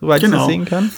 soweit 0.00 0.18
ich 0.22 0.24
Genau. 0.28 0.38
das 0.38 0.46
sehen 0.46 0.64
kann. 0.64 0.90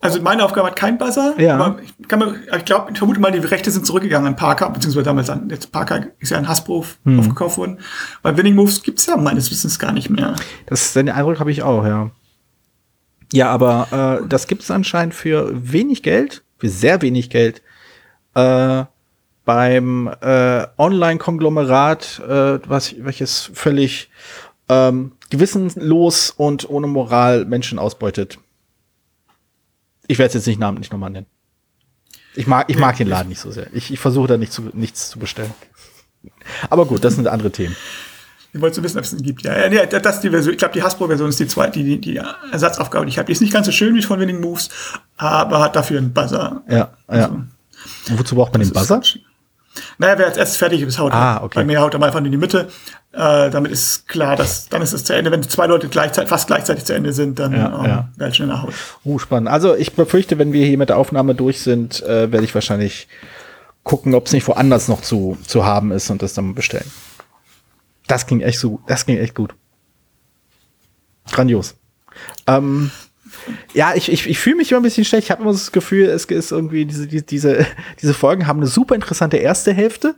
Also 0.00 0.20
meine 0.20 0.44
Aufgabe 0.44 0.68
hat 0.68 0.76
kein 0.76 0.98
Buzzer. 0.98 1.34
Ja. 1.38 1.56
Aber 1.56 1.82
ich, 1.82 1.94
ich 1.98 2.64
glaube, 2.64 2.90
ich 2.92 2.98
vermute 2.98 3.18
mal, 3.18 3.32
die 3.32 3.38
Rechte 3.38 3.70
sind 3.70 3.86
zurückgegangen 3.86 4.28
an 4.28 4.36
Parker, 4.36 4.68
beziehungsweise 4.70 5.04
damals 5.04 5.30
an, 5.30 5.48
jetzt 5.48 5.72
Parker 5.72 6.06
ist 6.18 6.30
ja 6.30 6.38
an 6.38 6.48
Hasbro 6.48 6.84
Hm. 7.04 7.18
aufgekauft 7.18 7.56
worden. 7.58 7.78
Bei 8.22 8.36
Winning 8.36 8.54
Moves 8.54 8.82
gibt's 8.82 9.06
ja 9.06 9.16
meines 9.16 9.50
Wissens 9.50 9.78
gar 9.78 9.92
nicht 9.92 10.10
mehr. 10.10 10.36
Das 10.66 10.92
den 10.92 11.08
Eindruck 11.08 11.40
habe 11.40 11.50
ich 11.50 11.62
auch, 11.62 11.84
ja. 11.86 12.10
Ja, 13.32 13.50
aber 13.50 14.20
äh, 14.22 14.28
das 14.28 14.46
gibt 14.46 14.62
es 14.62 14.70
anscheinend 14.70 15.14
für 15.14 15.50
wenig 15.54 16.02
Geld, 16.02 16.44
für 16.58 16.68
sehr 16.68 17.02
wenig 17.02 17.30
Geld, 17.30 17.62
äh, 18.34 18.84
beim 19.44 20.10
äh, 20.20 20.66
Online-Konglomerat, 20.76 22.20
äh, 22.28 22.58
was, 22.68 22.94
welches 22.98 23.50
völlig 23.54 24.10
ähm, 24.68 25.12
gewissenlos 25.30 26.30
und 26.36 26.68
ohne 26.68 26.86
Moral 26.86 27.44
Menschen 27.46 27.78
ausbeutet. 27.78 28.38
Ich 30.08 30.18
werde 30.18 30.28
es 30.28 30.34
jetzt 30.34 30.46
nicht 30.46 30.60
namentlich 30.60 30.90
nochmal 30.90 31.10
nennen. 31.10 31.26
Ich 32.34 32.46
mag, 32.46 32.68
ich 32.68 32.78
mag 32.78 32.96
den 32.96 33.08
Laden 33.08 33.28
nicht 33.28 33.40
so 33.40 33.50
sehr. 33.50 33.68
Ich, 33.72 33.90
ich 33.90 33.98
versuche 33.98 34.28
da 34.28 34.36
nicht 34.36 34.52
zu, 34.52 34.70
nichts 34.74 35.10
zu 35.10 35.18
bestellen. 35.18 35.54
Aber 36.68 36.86
gut, 36.86 37.02
das 37.02 37.14
sind 37.14 37.26
andere 37.28 37.50
Themen. 37.50 37.74
Ich 38.52 38.60
wollte 38.60 38.82
wissen, 38.82 38.98
ob 38.98 39.04
es 39.04 39.12
ihn 39.12 39.22
gibt. 39.22 39.42
Ja, 39.42 39.70
ja, 39.70 39.86
das 39.86 40.16
ist 40.16 40.22
die 40.22 40.30
Version. 40.30 40.52
Ich 40.52 40.58
glaube, 40.58 40.74
die 40.74 40.82
Hasbro-Version 40.82 41.28
ist 41.28 41.40
die 41.40 41.46
zweite, 41.46 41.82
die, 41.82 42.00
die, 42.00 42.20
Ersatzaufgabe, 42.52 43.04
die 43.06 43.10
ich 43.10 43.18
habe. 43.18 43.26
Die 43.26 43.32
ist 43.32 43.40
nicht 43.40 43.52
ganz 43.52 43.66
so 43.66 43.72
schön 43.72 43.94
wie 43.94 44.02
von 44.02 44.18
Winning 44.18 44.40
Moves, 44.40 44.70
aber 45.16 45.60
hat 45.60 45.76
dafür 45.76 45.98
einen 45.98 46.12
Buzzer. 46.12 46.62
Ja, 46.68 46.90
ja. 47.10 47.46
Wozu 48.08 48.34
braucht 48.34 48.52
man 48.52 48.62
den 48.62 48.72
Buzzer? 48.72 49.02
Naja, 49.98 50.18
wer 50.18 50.26
als 50.26 50.36
erstes 50.36 50.56
fertig 50.56 50.82
ist, 50.82 50.98
haut 50.98 51.12
Ah, 51.12 51.36
er. 51.36 51.42
okay. 51.44 51.58
Bei 51.60 51.64
mir 51.64 51.80
haut 51.80 51.94
er 51.94 51.98
mal 52.00 52.06
einfach 52.06 52.18
in 52.22 52.30
die 52.30 52.36
Mitte. 52.36 52.68
Äh, 53.12 53.50
damit 53.50 53.72
ist 53.72 54.06
klar, 54.08 54.36
dass 54.36 54.68
dann 54.68 54.82
ist 54.82 54.92
es 54.92 55.04
zu 55.04 55.14
Ende. 55.14 55.30
Wenn 55.30 55.42
zwei 55.42 55.66
Leute 55.66 55.88
gleichzeitig, 55.88 56.28
fast 56.28 56.46
gleichzeitig 56.46 56.84
zu 56.84 56.94
Ende 56.94 57.12
sind, 57.12 57.38
dann 57.38 57.52
Ja, 57.52 57.78
ähm, 57.80 57.84
ja. 57.86 58.08
wer 58.16 58.32
schneller 58.34 58.62
haut. 58.62 58.74
Oh, 59.04 59.18
spannend. 59.18 59.48
Also 59.48 59.74
ich 59.74 59.94
befürchte, 59.94 60.38
wenn 60.38 60.52
wir 60.52 60.66
hier 60.66 60.76
mit 60.78 60.88
der 60.90 60.98
Aufnahme 60.98 61.34
durch 61.34 61.60
sind, 61.62 62.02
äh, 62.02 62.30
werde 62.30 62.44
ich 62.44 62.54
wahrscheinlich 62.54 63.08
gucken, 63.84 64.14
ob 64.14 64.26
es 64.26 64.32
nicht 64.32 64.46
woanders 64.48 64.88
noch 64.88 65.00
zu, 65.00 65.38
zu 65.46 65.64
haben 65.64 65.92
ist 65.92 66.10
und 66.10 66.20
das 66.22 66.34
dann 66.34 66.54
bestellen. 66.54 66.90
Das 68.08 68.26
ging 68.26 68.40
echt 68.40 68.58
so, 68.58 68.80
das 68.86 69.06
ging 69.06 69.16
echt 69.18 69.34
gut. 69.34 69.54
Grandios. 71.32 71.74
Ähm, 72.46 72.90
ja, 73.74 73.94
ich, 73.94 74.10
ich, 74.10 74.26
ich 74.28 74.38
fühle 74.38 74.56
mich 74.56 74.70
immer 74.72 74.80
ein 74.80 74.84
bisschen 74.84 75.04
schlecht. 75.04 75.24
Ich 75.24 75.30
habe 75.30 75.42
immer 75.42 75.52
so 75.52 75.58
das 75.58 75.72
Gefühl, 75.72 76.06
es 76.06 76.24
ist 76.26 76.52
irgendwie, 76.52 76.84
diese, 76.86 77.06
die- 77.06 77.24
diese, 77.24 77.66
diese 78.00 78.14
Folgen 78.14 78.46
haben 78.46 78.58
eine 78.58 78.66
super 78.66 78.94
interessante 78.94 79.36
erste 79.36 79.72
Hälfte 79.72 80.14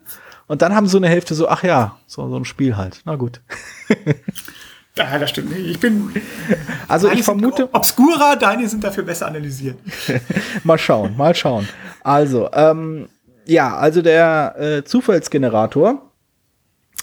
und 0.47 0.63
dann 0.63 0.75
haben 0.75 0.87
so 0.87 0.97
eine 0.99 1.09
Hälfte 1.09 1.35
so, 1.35 1.49
ach 1.49 1.63
ja, 1.63 1.97
so, 2.07 2.29
so 2.29 2.37
ein 2.37 2.45
Spiel 2.45 2.77
halt. 2.77 3.01
Na 3.05 3.17
gut. 3.17 3.41
Ja, 4.97 5.17
das 5.19 5.31
stimmt. 5.31 5.57
Ich 5.57 5.79
bin. 5.79 6.11
Also 6.89 7.07
Deine 7.07 7.21
ich 7.21 7.25
vermute. 7.25 7.63
Sind 7.65 7.75
obscurer, 7.75 8.35
deine 8.37 8.69
sind 8.69 8.83
dafür 8.83 9.05
besser 9.05 9.27
analysiert. 9.29 9.79
mal 10.65 10.79
schauen, 10.79 11.17
mal 11.17 11.35
schauen. 11.37 11.69
Also, 12.03 12.49
ähm, 12.53 13.09
ja, 13.47 13.77
also 13.77 14.03
der 14.03 14.57
äh, 14.59 14.85
Zufallsgenerator, 14.85 16.11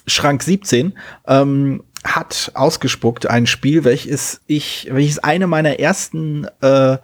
Schrank 0.07 0.43
17, 0.43 0.93
ähm, 1.27 1.83
hat 2.05 2.51
ausgespuckt 2.53 3.27
ein 3.27 3.47
Spiel, 3.47 3.83
welches 3.83 4.41
ich, 4.47 4.87
welches 4.91 5.19
eine 5.19 5.47
meiner 5.47 5.79
ersten 5.79 6.47
äh, 6.61 6.97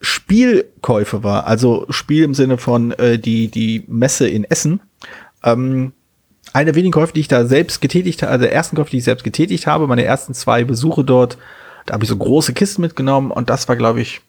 Spielkäufe 0.00 1.22
war. 1.22 1.46
Also 1.46 1.86
Spiel 1.90 2.24
im 2.24 2.34
Sinne 2.34 2.56
von 2.56 2.92
äh, 2.92 3.18
die, 3.18 3.48
die 3.48 3.84
Messe 3.86 4.26
in 4.26 4.44
Essen. 4.44 4.80
Ähm, 5.44 5.92
eine 6.52 6.74
wenigen 6.74 6.92
Käufe, 6.92 7.12
die 7.12 7.20
ich 7.20 7.28
da 7.28 7.44
selbst 7.44 7.80
getätigt 7.80 8.22
habe, 8.22 8.32
also 8.32 8.42
der 8.44 8.52
ersten 8.52 8.76
Käufe, 8.76 8.90
die 8.90 8.98
ich 8.98 9.04
selbst 9.04 9.22
getätigt 9.22 9.66
habe, 9.66 9.86
meine 9.86 10.04
ersten 10.04 10.34
zwei 10.34 10.64
Besuche 10.64 11.04
dort, 11.04 11.38
da 11.86 11.94
habe 11.94 12.04
ich 12.04 12.10
so 12.10 12.16
große 12.16 12.54
Kisten 12.54 12.82
mitgenommen 12.82 13.30
und 13.30 13.50
das 13.50 13.68
war, 13.68 13.76
glaube 13.76 14.00
ich, 14.00 14.22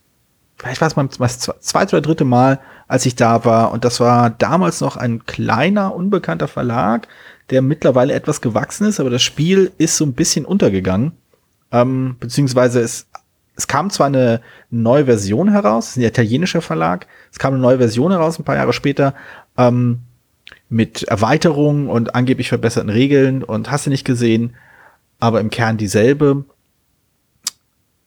vielleicht 0.57 0.81
war 0.81 0.87
es 0.87 0.95
mein 0.95 1.09
mein 1.17 1.29
zweite 1.29 1.95
oder 1.95 2.01
dritte 2.01 2.25
Mal, 2.25 2.59
als 2.87 3.05
ich 3.05 3.15
da 3.15 3.45
war. 3.45 3.71
Und 3.71 3.85
das 3.85 3.99
war 3.99 4.29
damals 4.29 4.81
noch 4.81 4.97
ein 4.97 5.25
kleiner, 5.25 5.95
unbekannter 5.95 6.47
Verlag, 6.47 7.07
der 7.51 7.61
mittlerweile 7.61 8.13
etwas 8.13 8.41
gewachsen 8.41 8.87
ist, 8.87 8.99
aber 8.99 9.09
das 9.09 9.21
Spiel 9.21 9.71
ist 9.77 9.97
so 9.97 10.05
ein 10.05 10.13
bisschen 10.13 10.45
untergegangen. 10.45 11.11
Ähm, 11.71 12.15
beziehungsweise 12.19 12.81
es, 12.81 13.07
es 13.55 13.67
kam 13.67 13.89
zwar 13.89 14.07
eine 14.07 14.41
neue 14.69 15.05
Version 15.05 15.49
heraus, 15.49 15.85
es 15.85 15.91
ist 15.91 15.97
ein 15.97 16.07
italienischer 16.07 16.61
Verlag, 16.61 17.07
es 17.31 17.39
kam 17.39 17.53
eine 17.53 17.61
neue 17.61 17.77
Version 17.77 18.11
heraus 18.11 18.39
ein 18.39 18.45
paar 18.45 18.55
Jahre 18.55 18.73
später, 18.73 19.13
ähm, 19.57 19.99
mit 20.69 21.03
Erweiterungen 21.03 21.89
und 21.89 22.15
angeblich 22.15 22.49
verbesserten 22.49 22.89
Regeln 22.89 23.43
und 23.43 23.69
hast 23.69 23.85
du 23.85 23.89
nicht 23.89 24.05
gesehen, 24.05 24.55
aber 25.19 25.41
im 25.41 25.49
Kern 25.49 25.77
dieselbe. 25.77 26.45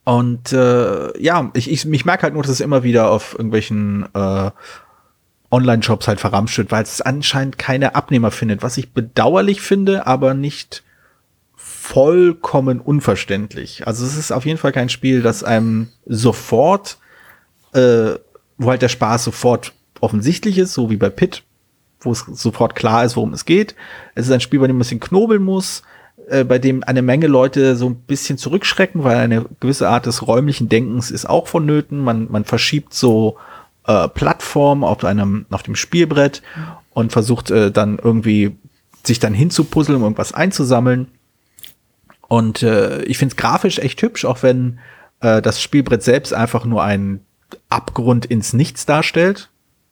Und 0.05 0.53
äh, 0.53 1.23
ja, 1.23 1.51
ich, 1.55 1.71
ich, 1.71 1.91
ich 1.91 2.05
merke 2.05 2.25
halt 2.25 2.35
nur, 2.35 2.43
dass 2.43 2.53
es 2.53 2.61
immer 2.61 2.83
wieder 2.83 3.11
auf 3.11 3.35
irgendwelchen 3.35 4.07
äh, 4.15 4.51
Online-Shops 5.54 6.08
halt 6.08 6.20
verramscht 6.20 6.58
wird, 6.58 6.73
weil 6.73 6.82
es 6.82 7.00
anscheinend 7.00 7.58
keine 7.58 7.94
Abnehmer 7.94 8.30
findet, 8.30 8.62
was 8.62 8.76
ich 8.76 8.92
bedauerlich 8.92 9.61
finde, 9.61 10.06
aber 10.06 10.34
nicht 10.34 10.82
vollkommen 11.56 12.80
unverständlich. 12.80 13.87
Also 13.87 14.04
es 14.04 14.16
ist 14.16 14.32
auf 14.32 14.44
jeden 14.44 14.58
Fall 14.58 14.73
kein 14.73 14.88
Spiel, 14.88 15.23
das 15.23 15.44
einem 15.44 15.88
sofort, 16.06 16.99
äh, 17.73 18.14
wo 18.58 18.70
halt 18.70 18.82
der 18.82 18.88
Spaß 18.88 19.25
sofort 19.25 19.73
offensichtlich 20.00 20.58
ist, 20.58 20.75
so 20.75 20.90
wie 20.90 20.96
bei 20.96 21.11
Pit, 21.11 21.42
wo 22.00 22.12
es 22.12 22.25
sofort 22.32 22.75
klar 22.75 23.04
ist, 23.04 23.16
worum 23.16 23.32
es 23.32 23.44
geht. 23.44 23.75
Es 24.14 24.26
ist 24.26 24.32
ein 24.32 24.40
Spiel, 24.40 24.61
bei 24.61 24.66
dem 24.66 24.76
man 24.76 24.80
ein 24.80 24.84
bisschen 24.84 25.00
knobeln 25.00 25.42
muss, 25.42 25.82
äh, 26.28 26.44
bei 26.44 26.58
dem 26.58 26.82
eine 26.84 27.02
Menge 27.02 27.26
Leute 27.26 27.76
so 27.76 27.88
ein 27.88 27.96
bisschen 27.96 28.38
zurückschrecken, 28.38 29.04
weil 29.04 29.18
eine 29.18 29.46
gewisse 29.61 29.88
Art 29.88 30.06
des 30.06 30.26
räumlichen 30.26 30.68
Denkens 30.68 31.11
ist 31.11 31.28
auch 31.28 31.46
vonnöten. 31.46 32.00
Man, 32.00 32.30
man 32.30 32.44
verschiebt 32.44 32.94
so 32.94 33.37
äh, 33.87 34.09
Plattformen 34.09 34.85
auf 34.85 35.05
einem, 35.05 35.47
auf 35.50 35.62
dem 35.62 35.76
Spielbrett 35.76 36.43
und 36.91 37.12
versucht 37.12 37.50
äh, 37.50 37.71
dann 37.71 37.99
irgendwie 38.03 38.57
sich 39.05 39.19
dann 39.19 39.35
hinzupuzzeln, 39.35 39.97
um 39.97 40.03
irgendwas 40.03 40.33
einzusammeln. 40.33 41.09
Und 42.29 42.62
äh, 42.62 43.03
ich 43.03 43.19
finde 43.19 43.33
es 43.33 43.37
grafisch 43.37 43.79
echt 43.79 44.00
hübsch, 44.00 44.25
auch 44.25 44.43
wenn 44.43 44.79
äh, 45.21 45.43
das 45.43 45.61
Spielbrett 45.61 46.03
selbst 46.03 46.33
einfach 46.33 46.64
nur 46.64 46.83
einen 46.83 47.21
Abgrund 47.69 48.26
ins 48.26 48.53
Nichts 48.53 48.87
darstellt, 48.87 49.50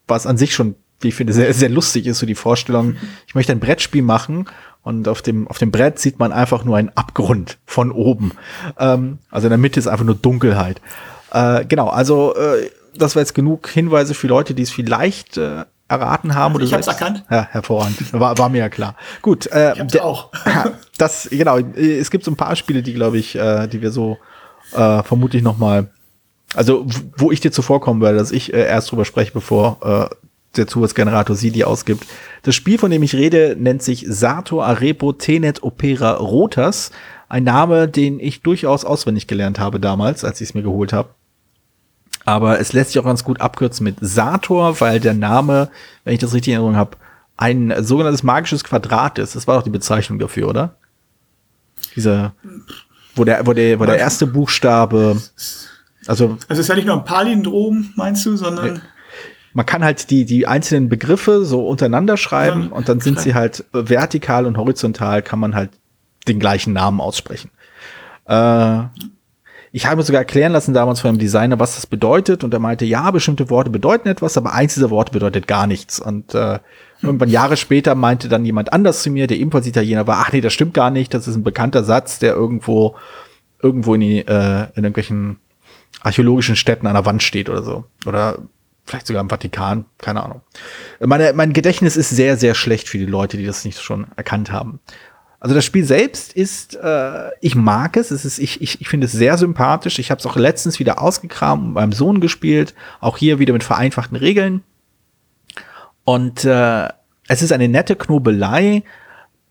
was 0.09 0.27
an 0.27 0.39
sich 0.39 0.55
schon, 0.55 0.75
wie 1.01 1.09
ich 1.09 1.15
finde, 1.15 1.33
sehr, 1.33 1.53
sehr 1.53 1.69
lustig 1.69 2.07
ist, 2.07 2.19
so 2.19 2.27
die 2.27 2.35
Vorstellung, 2.35 2.97
ich 3.27 3.35
möchte 3.35 3.53
ein 3.53 3.61
Brettspiel 3.61 4.03
machen 4.03 4.47
und 4.83 5.09
auf 5.09 5.23
dem, 5.23 5.47
auf 5.49 5.59
dem 5.59 5.71
Brett 5.71 5.99
sieht 5.99 6.19
man 6.19 6.33
einfach 6.33 6.65
nur 6.65 6.77
einen 6.77 6.91
Abgrund 6.91 7.59
von 7.67 7.93
oben. 7.93 8.33
Ähm, 8.79 9.19
also 9.31 9.47
in 9.47 9.51
der 9.51 9.59
Mitte 9.59 9.79
ist 9.79 9.87
einfach 9.87 10.05
nur 10.05 10.15
Dunkelheit. 10.15 10.81
Äh, 11.31 11.65
genau, 11.67 11.89
also 11.89 12.35
äh, 12.35 12.71
das 12.95 13.17
war 13.17 13.23
jetzt 13.23 13.35
genug 13.35 13.69
Hinweise 13.69 14.15
für 14.15 14.27
Leute, 14.27 14.55
die 14.55 14.63
es 14.63 14.71
vielleicht 14.71 15.37
äh, 15.37 15.65
erraten 15.89 16.35
haben. 16.35 16.55
Oder 16.55 16.65
ich 16.65 16.73
habe 16.73 16.81
es 16.81 16.87
erkannt. 16.87 17.25
Ja, 17.31 17.47
hervorragend. 17.51 18.13
War, 18.13 18.39
war 18.39 18.49
mir 18.49 18.59
ja 18.59 18.69
klar. 18.69 18.97
Gut. 19.21 19.47
Äh, 19.47 19.75
ich 19.75 19.81
hab's 19.81 19.97
auch. 19.97 20.31
das, 20.99 21.29
genau. 21.31 21.59
Es 21.59 22.11
gibt 22.11 22.25
so 22.25 22.31
ein 22.31 22.37
paar 22.37 22.57
Spiele, 22.57 22.83
die, 22.83 22.95
glaube 22.95 23.19
ich, 23.19 23.35
äh, 23.35 23.67
die 23.67 23.83
wir 23.83 23.91
so 23.91 24.19
äh, 24.73 25.03
vermutlich 25.03 25.43
noch 25.43 25.59
mal 25.59 25.89
also 26.55 26.87
wo 27.17 27.31
ich 27.31 27.41
dir 27.41 27.53
zuvorkommen 27.53 28.03
werde, 28.03 28.19
dass 28.19 28.33
ich 28.33 28.53
äh, 28.53 28.67
erst 28.67 28.91
drüber 28.91 29.05
spreche, 29.05 29.33
bevor 29.33 30.11
äh, 30.11 30.15
der 30.57 30.67
Zufallsgenerator 30.67 31.35
sie 31.35 31.51
die 31.51 31.65
ausgibt. 31.65 32.07
Das 32.43 32.55
Spiel, 32.55 32.79
von 32.79 32.91
dem 32.91 33.03
ich 33.03 33.15
rede, 33.15 33.57
nennt 33.59 33.83
sich 33.83 34.05
Sato 34.09 34.63
Arepo 34.63 35.13
Tenet 35.13 35.63
Opera 35.63 36.13
Rotas. 36.13 36.91
Ein 37.29 37.45
Name, 37.45 37.89
den 37.89 38.21
ich 38.21 38.43
durchaus 38.43 38.85
auswendig 38.85 39.27
gelernt 39.27 39.59
habe 39.59 39.81
damals, 39.81 40.25
als 40.25 40.41
ich 40.41 40.51
es 40.51 40.55
mir 40.55 40.63
geholt 40.63 40.93
habe. 40.93 41.11
Aber 42.25 42.61
es 42.61 42.73
lässt 42.73 42.93
sich 42.93 43.01
auch 43.01 43.05
ganz 43.05 43.25
gut 43.25 43.41
abkürzen 43.41 43.85
mit 43.85 43.97
Sator, 44.01 44.81
weil 44.81 45.01
der 45.01 45.15
Name, 45.15 45.71
wenn 46.05 46.15
ich 46.15 46.21
das 46.21 46.35
richtig 46.35 46.53
in 46.53 46.55
Erinnerung 46.55 46.77
habe, 46.77 46.97
ein 47.37 47.75
sogenanntes 47.83 48.23
magisches 48.23 48.63
Quadrat 48.63 49.19
ist. 49.19 49.35
Das 49.35 49.47
war 49.47 49.57
doch 49.57 49.65
die 49.65 49.71
Bezeichnung 49.71 50.19
dafür, 50.19 50.49
oder? 50.49 50.77
Dieser, 51.97 52.35
wo 53.17 53.25
der, 53.25 53.47
wo 53.47 53.53
der, 53.53 53.81
wo 53.81 53.85
der 53.85 53.99
erste 53.99 54.27
Buchstabe, 54.27 55.21
also. 56.07 56.25
Also 56.31 56.39
es 56.49 56.59
ist 56.59 56.69
ja 56.69 56.75
nicht 56.75 56.87
nur 56.87 56.97
ein 56.97 57.05
Palindrom, 57.05 57.93
meinst 57.97 58.25
du, 58.27 58.37
sondern. 58.37 58.83
Man 59.55 59.67
kann 59.67 59.85
halt 59.85 60.11
die, 60.11 60.25
die 60.25 60.47
einzelnen 60.47 60.89
Begriffe 60.89 61.45
so 61.45 61.69
untereinander 61.69 62.17
schreiben 62.17 62.69
ja, 62.71 62.77
und 62.77 62.89
dann 62.89 63.01
sind 63.01 63.21
sie 63.21 63.35
halt 63.35 63.67
vertikal 63.73 64.47
und 64.47 64.57
horizontal 64.57 65.21
kann 65.21 65.39
man 65.39 65.55
halt 65.55 65.71
den 66.27 66.39
gleichen 66.39 66.73
Namen 66.73 67.03
aussprechen. 67.03 67.51
Äh, 68.25 68.85
ich 69.75 69.87
habe 69.87 70.03
sogar 70.03 70.21
erklären 70.21 70.53
lassen 70.53 70.75
damals 70.75 71.01
von 71.01 71.09
einem 71.09 71.19
Designer, 71.19 71.59
was 71.59 71.77
das 71.77 71.87
bedeutet. 71.87 72.45
Und 72.45 72.53
er 72.53 72.61
meinte, 72.61 72.85
ja, 72.85 73.11
bestimmte 73.11 73.49
Worte 73.49 73.71
bedeuten 73.71 74.07
etwas, 74.07 74.37
aber 74.37 74.53
eins 74.53 74.75
dieser 74.75 74.91
Worte 74.91 75.13
bedeutet 75.13 75.47
gar 75.47 75.67
nichts. 75.67 75.99
Und 75.99 76.35
äh, 76.35 76.59
irgendwann 77.01 77.31
Jahre 77.31 77.57
später 77.57 77.95
meinte 77.95 78.29
dann 78.29 78.45
jemand 78.45 78.73
anders 78.73 79.03
zu 79.03 79.11
mir, 79.11 79.27
der 79.27 79.39
ebenfalls 79.39 79.67
Italiener 79.67 80.07
war, 80.07 80.19
ach 80.19 80.33
nee, 80.33 80.43
das 80.43 80.53
stimmt 80.53 80.75
gar 80.75 80.91
nicht. 80.91 81.15
Das 81.15 81.27
ist 81.27 81.37
ein 81.37 81.43
bekannter 81.43 81.85
Satz, 81.85 82.19
der 82.19 82.35
irgendwo, 82.35 82.97
irgendwo 83.63 83.95
in, 83.95 84.01
die, 84.03 84.19
äh, 84.19 84.67
in 84.75 84.85
irgendwelchen 84.85 85.39
archäologischen 86.03 86.57
Städten 86.57 86.87
an 86.87 86.95
der 86.95 87.07
Wand 87.07 87.23
steht 87.23 87.49
oder 87.49 87.63
so. 87.63 87.85
Oder 88.05 88.39
vielleicht 88.85 89.07
sogar 89.07 89.23
im 89.23 89.31
Vatikan, 89.31 89.87
keine 89.97 90.23
Ahnung. 90.23 90.43
Meine, 91.01 91.33
mein 91.33 91.55
Gedächtnis 91.55 91.97
ist 91.97 92.11
sehr, 92.11 92.37
sehr 92.37 92.55
schlecht 92.55 92.91
für 92.91 92.99
die 92.99 93.07
Leute, 93.07 93.39
die 93.39 93.47
das 93.47 93.65
nicht 93.65 93.81
schon 93.81 94.07
erkannt 94.17 94.53
haben. 94.53 94.81
Also 95.43 95.57
das 95.57 95.65
Spiel 95.65 95.85
selbst 95.85 96.35
ist, 96.35 96.77
äh, 96.77 97.31
ich 97.41 97.57
mag 97.57 97.97
es, 97.97 98.13
es 98.13 98.25
ist, 98.25 98.39
ich, 98.39 98.63
ich, 98.63 98.81
ich 98.81 98.89
finde 98.89 99.07
es 99.07 99.13
sehr 99.13 99.37
sympathisch. 99.37 99.99
Ich 99.99 100.13
habe 100.13 100.21
es 100.21 100.27
auch 100.27 100.37
letztens 100.37 100.79
wieder 100.79 101.03
ausgekramt 101.03 101.65
und 101.65 101.73
meinem 101.73 101.91
Sohn 101.91 102.21
gespielt, 102.21 102.77
auch 103.01 103.19
hier 103.19 103.41
wieder 103.41 103.53
mit 103.53 103.65
vereinfachten 103.65 104.17
Regeln. 104.17 104.63
Und 106.05 106.45
äh, 106.45 106.87
es 107.27 107.43
ist 107.43 107.51
eine 107.51 107.67
nette 107.67 107.97
Knobelei. 107.97 108.85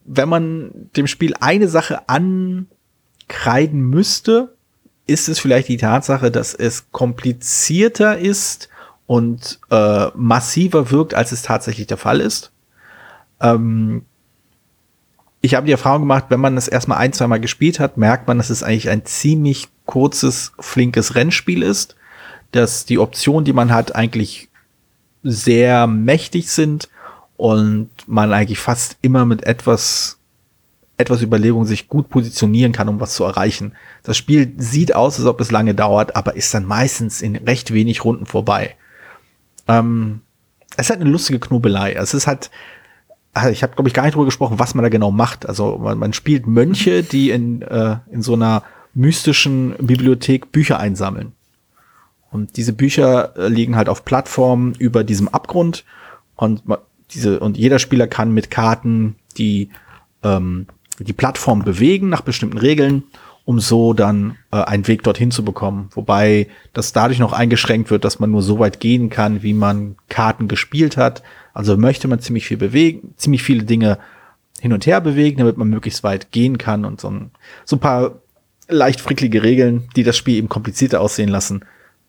Wenn 0.06 0.30
man 0.30 0.72
dem 0.96 1.08
Spiel 1.08 1.34
eine 1.42 1.68
Sache 1.68 2.08
ankreiden 2.08 3.82
müsste, 3.82 4.56
ist 5.08 5.28
es 5.28 5.40
vielleicht 5.40 5.68
die 5.68 5.76
Tatsache, 5.76 6.32
dass 6.32 6.54
es 6.54 6.90
komplizierter 6.94 8.18
ist 8.18 8.70
und 9.08 9.60
äh, 9.70 10.08
massiver 10.16 10.90
wirkt, 10.90 11.16
als 11.16 11.34
es 11.34 11.42
tatsächlich 11.42 11.88
der 11.88 11.98
Fall 11.98 12.22
ist. 12.22 12.54
Ähm, 13.42 14.06
ich 15.42 15.56
habe 15.56 15.66
die 15.66 15.72
Erfahrung 15.72 16.02
gemacht, 16.02 16.26
wenn 16.30 16.40
man 16.40 16.56
das 16.56 16.68
erstmal 16.68 17.00
ein, 17.00 17.14
zwei 17.14 17.28
Mal 17.28 17.40
gespielt 17.40 17.80
hat, 17.80 17.98
merkt 17.98 18.28
man, 18.28 18.38
dass 18.38 18.50
es 18.50 18.64
eigentlich 18.64 18.90
ein 18.90 19.06
ziemlich 19.06 19.68
kurzes, 19.86 20.54
flinkes 20.60 21.16
Rennspiel 21.16 21.64
ist, 21.64 21.96
dass 22.52 22.86
die 22.86 23.00
Optionen, 23.00 23.46
die 23.46 23.54
man 23.54 23.74
hat, 23.74 23.96
eigentlich 23.96 24.50
sehr 25.24 25.88
mächtig 25.88 26.50
sind 26.50 26.90
und 27.38 27.90
man 28.08 28.32
eigentlich 28.34 28.60
fast 28.60 28.98
immer 29.02 29.26
mit 29.26 29.44
etwas 29.44 30.18
etwas 31.02 31.24
Überlegung 31.24 31.66
sich 31.66 31.88
gut 31.88 32.10
positionieren 32.10 32.72
kann, 32.72 32.88
um 32.88 33.00
was 33.00 33.16
zu 33.16 33.24
erreichen. 33.24 33.74
Das 34.04 34.18
Spiel 34.18 34.54
sieht 34.58 34.94
aus, 34.94 35.18
als 35.18 35.28
ob 35.28 35.42
es 35.42 35.50
lange 35.50 35.74
dauert, 35.74 36.16
aber 36.16 36.36
ist 36.36 36.54
dann 36.54 36.66
meistens 36.66 37.24
in 37.24 37.36
recht 37.36 37.74
wenig 37.74 38.06
Runden 38.06 38.28
vorbei. 38.28 38.76
Ähm, 39.68 40.22
es 40.78 40.90
halt 40.90 41.02
eine 41.02 41.10
lustige 41.10 41.40
Knobelei. 41.40 41.94
Es 41.94 42.14
ist 42.14 42.28
halt, 42.28 42.52
also 43.34 43.50
ich 43.50 43.64
habe, 43.64 43.74
glaube 43.74 43.88
ich, 43.88 43.94
gar 43.94 44.04
nicht 44.04 44.16
drüber 44.16 44.26
gesprochen, 44.26 44.60
was 44.60 44.76
man 44.76 44.84
da 44.84 44.90
genau 44.90 45.12
macht. 45.12 45.48
Also 45.48 45.78
man, 45.78 45.98
man 45.98 46.14
spielt 46.14 46.48
Mönche, 46.48 47.04
die 47.04 47.30
in, 47.30 47.62
äh, 47.62 47.98
in 48.12 48.22
so 48.22 48.34
einer 48.34 48.64
mystischen 48.94 49.76
Bibliothek 49.80 50.52
Bücher 50.52 50.80
einsammeln. 50.80 51.34
Und 52.32 52.58
diese 52.58 52.74
Bücher 52.74 53.36
äh, 53.38 53.48
liegen 53.48 53.76
halt 53.76 53.90
auf 53.90 54.06
Plattformen 54.06 54.74
über 54.74 55.04
diesem 55.04 55.28
Abgrund 55.28 55.86
und 56.36 56.64
diese 57.14 57.40
und 57.40 57.58
jeder 57.58 57.78
Spieler 57.78 58.08
kann 58.08 58.34
mit 58.34 58.50
Karten 58.50 59.16
die 59.38 59.70
ähm, 60.24 60.68
die 61.00 61.14
Plattform 61.14 61.64
bewegen 61.64 62.10
nach 62.10 62.22
bestimmten 62.22 62.58
Regeln, 62.58 63.04
um 63.44 63.60
so 63.60 63.94
dann 63.94 64.38
äh, 64.52 64.58
einen 64.58 64.88
Weg 64.88 65.04
dorthin 65.04 65.32
zu 65.32 65.44
bekommen. 65.44 65.90
Wobei 65.94 66.48
das 66.74 66.94
dadurch 66.94 67.20
noch 67.20 67.34
eingeschränkt 67.34 67.90
wird, 67.90 68.06
dass 68.06 68.20
man 68.20 68.32
nur 68.32 68.44
so 68.44 68.60
weit 68.60 68.80
gehen 68.80 69.10
kann, 69.10 69.44
wie 69.44 69.54
man 69.54 69.96
Karten 70.10 70.48
gespielt 70.48 70.96
hat. 70.96 71.24
Also 71.54 71.78
möchte 71.78 72.08
man 72.08 72.20
ziemlich 72.20 72.48
viel 72.48 72.58
bewegen, 72.58 73.14
ziemlich 73.18 73.44
viele 73.44 73.64
Dinge 73.64 73.98
hin 74.60 74.74
und 74.74 74.86
her 74.86 75.02
bewegen, 75.02 75.40
damit 75.40 75.58
man 75.58 75.70
möglichst 75.70 76.04
weit 76.04 76.32
gehen 76.32 76.58
kann 76.58 76.86
und 76.86 77.02
so 77.02 77.10
ein, 77.10 77.32
so 77.66 77.76
ein 77.76 77.80
paar 77.80 78.20
leicht 78.68 79.02
fricklige 79.02 79.44
Regeln, 79.44 79.90
die 79.96 80.04
das 80.04 80.16
Spiel 80.16 80.36
eben 80.36 80.50
komplizierter 80.50 81.02
aussehen 81.02 81.30
lassen, 81.30 81.66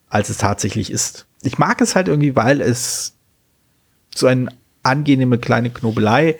als 0.09 0.29
es 0.29 0.39
tatsächlich 0.39 0.91
ist. 0.91 1.27
Ich 1.43 1.59
mag 1.59 1.81
es 1.81 1.97
halt 1.97 2.09
irgendwie, 2.09 2.37
weil 2.37 2.61
es 2.61 3.15
so 4.15 4.27
eine 4.27 4.49
angenehme 4.83 5.39
kleine 5.39 5.71
Knobelei 5.71 6.39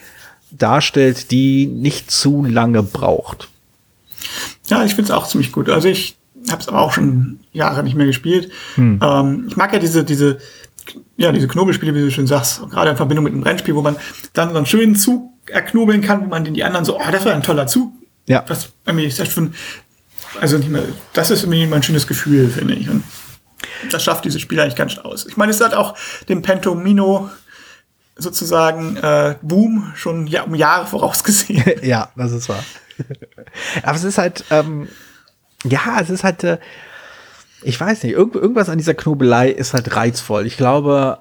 darstellt, 0.51 1.31
die 1.31 1.67
nicht 1.67 2.11
zu 2.11 2.45
lange 2.45 2.83
braucht. 2.83 3.49
Ja, 4.67 4.85
ich 4.85 4.95
finde 4.95 5.11
es 5.11 5.11
auch 5.11 5.27
ziemlich 5.27 5.51
gut. 5.51 5.69
Also 5.69 5.89
ich 5.89 6.17
habe 6.51 6.61
es 6.61 6.69
aber 6.69 6.81
auch 6.81 6.93
schon 6.93 7.41
Jahre 7.53 7.83
nicht 7.83 7.97
mehr 7.97 8.07
gespielt. 8.07 8.51
Hm. 8.75 9.01
Ähm, 9.03 9.45
ich 9.49 9.57
mag 9.57 9.73
ja 9.73 9.79
diese, 9.79 10.05
diese 10.05 10.39
ja, 11.17 11.33
diese 11.33 11.49
Knobelspiele, 11.49 11.95
wie 11.95 12.01
du 12.01 12.11
schon 12.11 12.27
sagst, 12.27 12.63
gerade 12.71 12.91
in 12.91 12.97
Verbindung 12.97 13.25
mit 13.25 13.33
einem 13.33 13.43
Rennspiel, 13.43 13.75
wo 13.75 13.83
man 13.83 13.97
dann 14.33 14.51
so 14.51 14.57
einen 14.57 14.67
schönen 14.67 14.97
Zug 14.97 15.31
erknobeln 15.47 16.01
kann, 16.01 16.23
wo 16.23 16.27
man 16.27 16.45
den 16.45 16.55
die 16.55 16.65
anderen 16.65 16.85
so, 16.85 16.99
oh, 16.99 17.11
das 17.11 17.25
war 17.25 17.35
ein 17.35 17.43
toller 17.43 17.67
Zug. 17.67 17.93
Ja. 18.27 18.43
Das, 18.43 18.71
irgendwie 18.87 19.07
ist 19.07 19.19
das 19.19 19.29
schon, 19.29 19.55
also 20.41 20.59
nicht 20.59 20.71
mehr, 20.71 20.83
das 21.13 21.31
ist 21.31 21.43
irgendwie 21.43 21.67
mein 21.67 21.83
schönes 21.83 22.07
Gefühl, 22.07 22.49
finde 22.49 22.75
ich. 22.75 22.89
Und 22.89 23.05
das 23.91 24.05
schafft 24.05 24.25
dieses 24.25 24.41
Spiel 24.41 24.61
eigentlich 24.61 24.77
ganz 24.77 24.99
aus. 24.99 25.27
Ich 25.27 25.37
meine, 25.37 25.51
es 25.51 25.61
hat 25.61 25.75
auch 25.75 25.97
dem 26.29 26.43
Pentomino 26.43 27.31
sozusagen 28.17 28.97
äh, 28.97 29.37
Boom 29.43 29.93
schon 29.95 30.27
ja, 30.27 30.43
um 30.43 30.55
Jahre 30.55 30.87
vorausgesehen. 30.87 31.81
ja, 31.83 32.11
das 32.17 32.33
ist 32.33 32.49
wahr. 32.49 32.63
Aber 33.83 33.97
es 33.97 34.05
ist 34.05 34.19
halt, 34.19 34.45
ähm, 34.51 34.89
ja, 35.65 36.01
es 36.01 36.11
ist 36.11 36.25
halt, 36.25 36.45
äh, 36.45 36.59
ich 37.63 37.81
weiß 37.81 38.03
nicht, 38.03 38.13
irgend, 38.13 38.35
irgendwas 38.35 38.69
an 38.69 38.79
dieser 38.79 38.95
Knobelei 38.95 39.51
ist 39.51 39.75
halt 39.75 39.95
reizvoll. 39.95 40.47
Ich 40.47 40.57
glaube, 40.57 41.19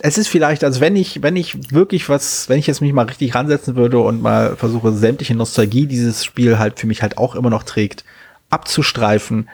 es 0.00 0.18
ist 0.18 0.28
vielleicht, 0.28 0.64
also 0.64 0.80
wenn 0.80 0.96
ich, 0.96 1.22
wenn 1.22 1.36
ich 1.36 1.72
wirklich 1.72 2.08
was, 2.08 2.48
wenn 2.48 2.58
ich 2.58 2.66
jetzt 2.66 2.80
mich 2.80 2.92
mal 2.92 3.06
richtig 3.06 3.34
ransetzen 3.34 3.76
würde 3.76 3.98
und 3.98 4.22
mal 4.22 4.56
versuche, 4.56 4.92
sämtliche 4.92 5.34
Nostalgie 5.34 5.86
dieses 5.86 6.24
Spiel 6.24 6.58
halt 6.58 6.78
für 6.78 6.86
mich 6.86 7.02
halt 7.02 7.18
auch 7.18 7.34
immer 7.34 7.50
noch 7.50 7.62
trägt, 7.62 8.04
abzustreifen, 8.48 9.48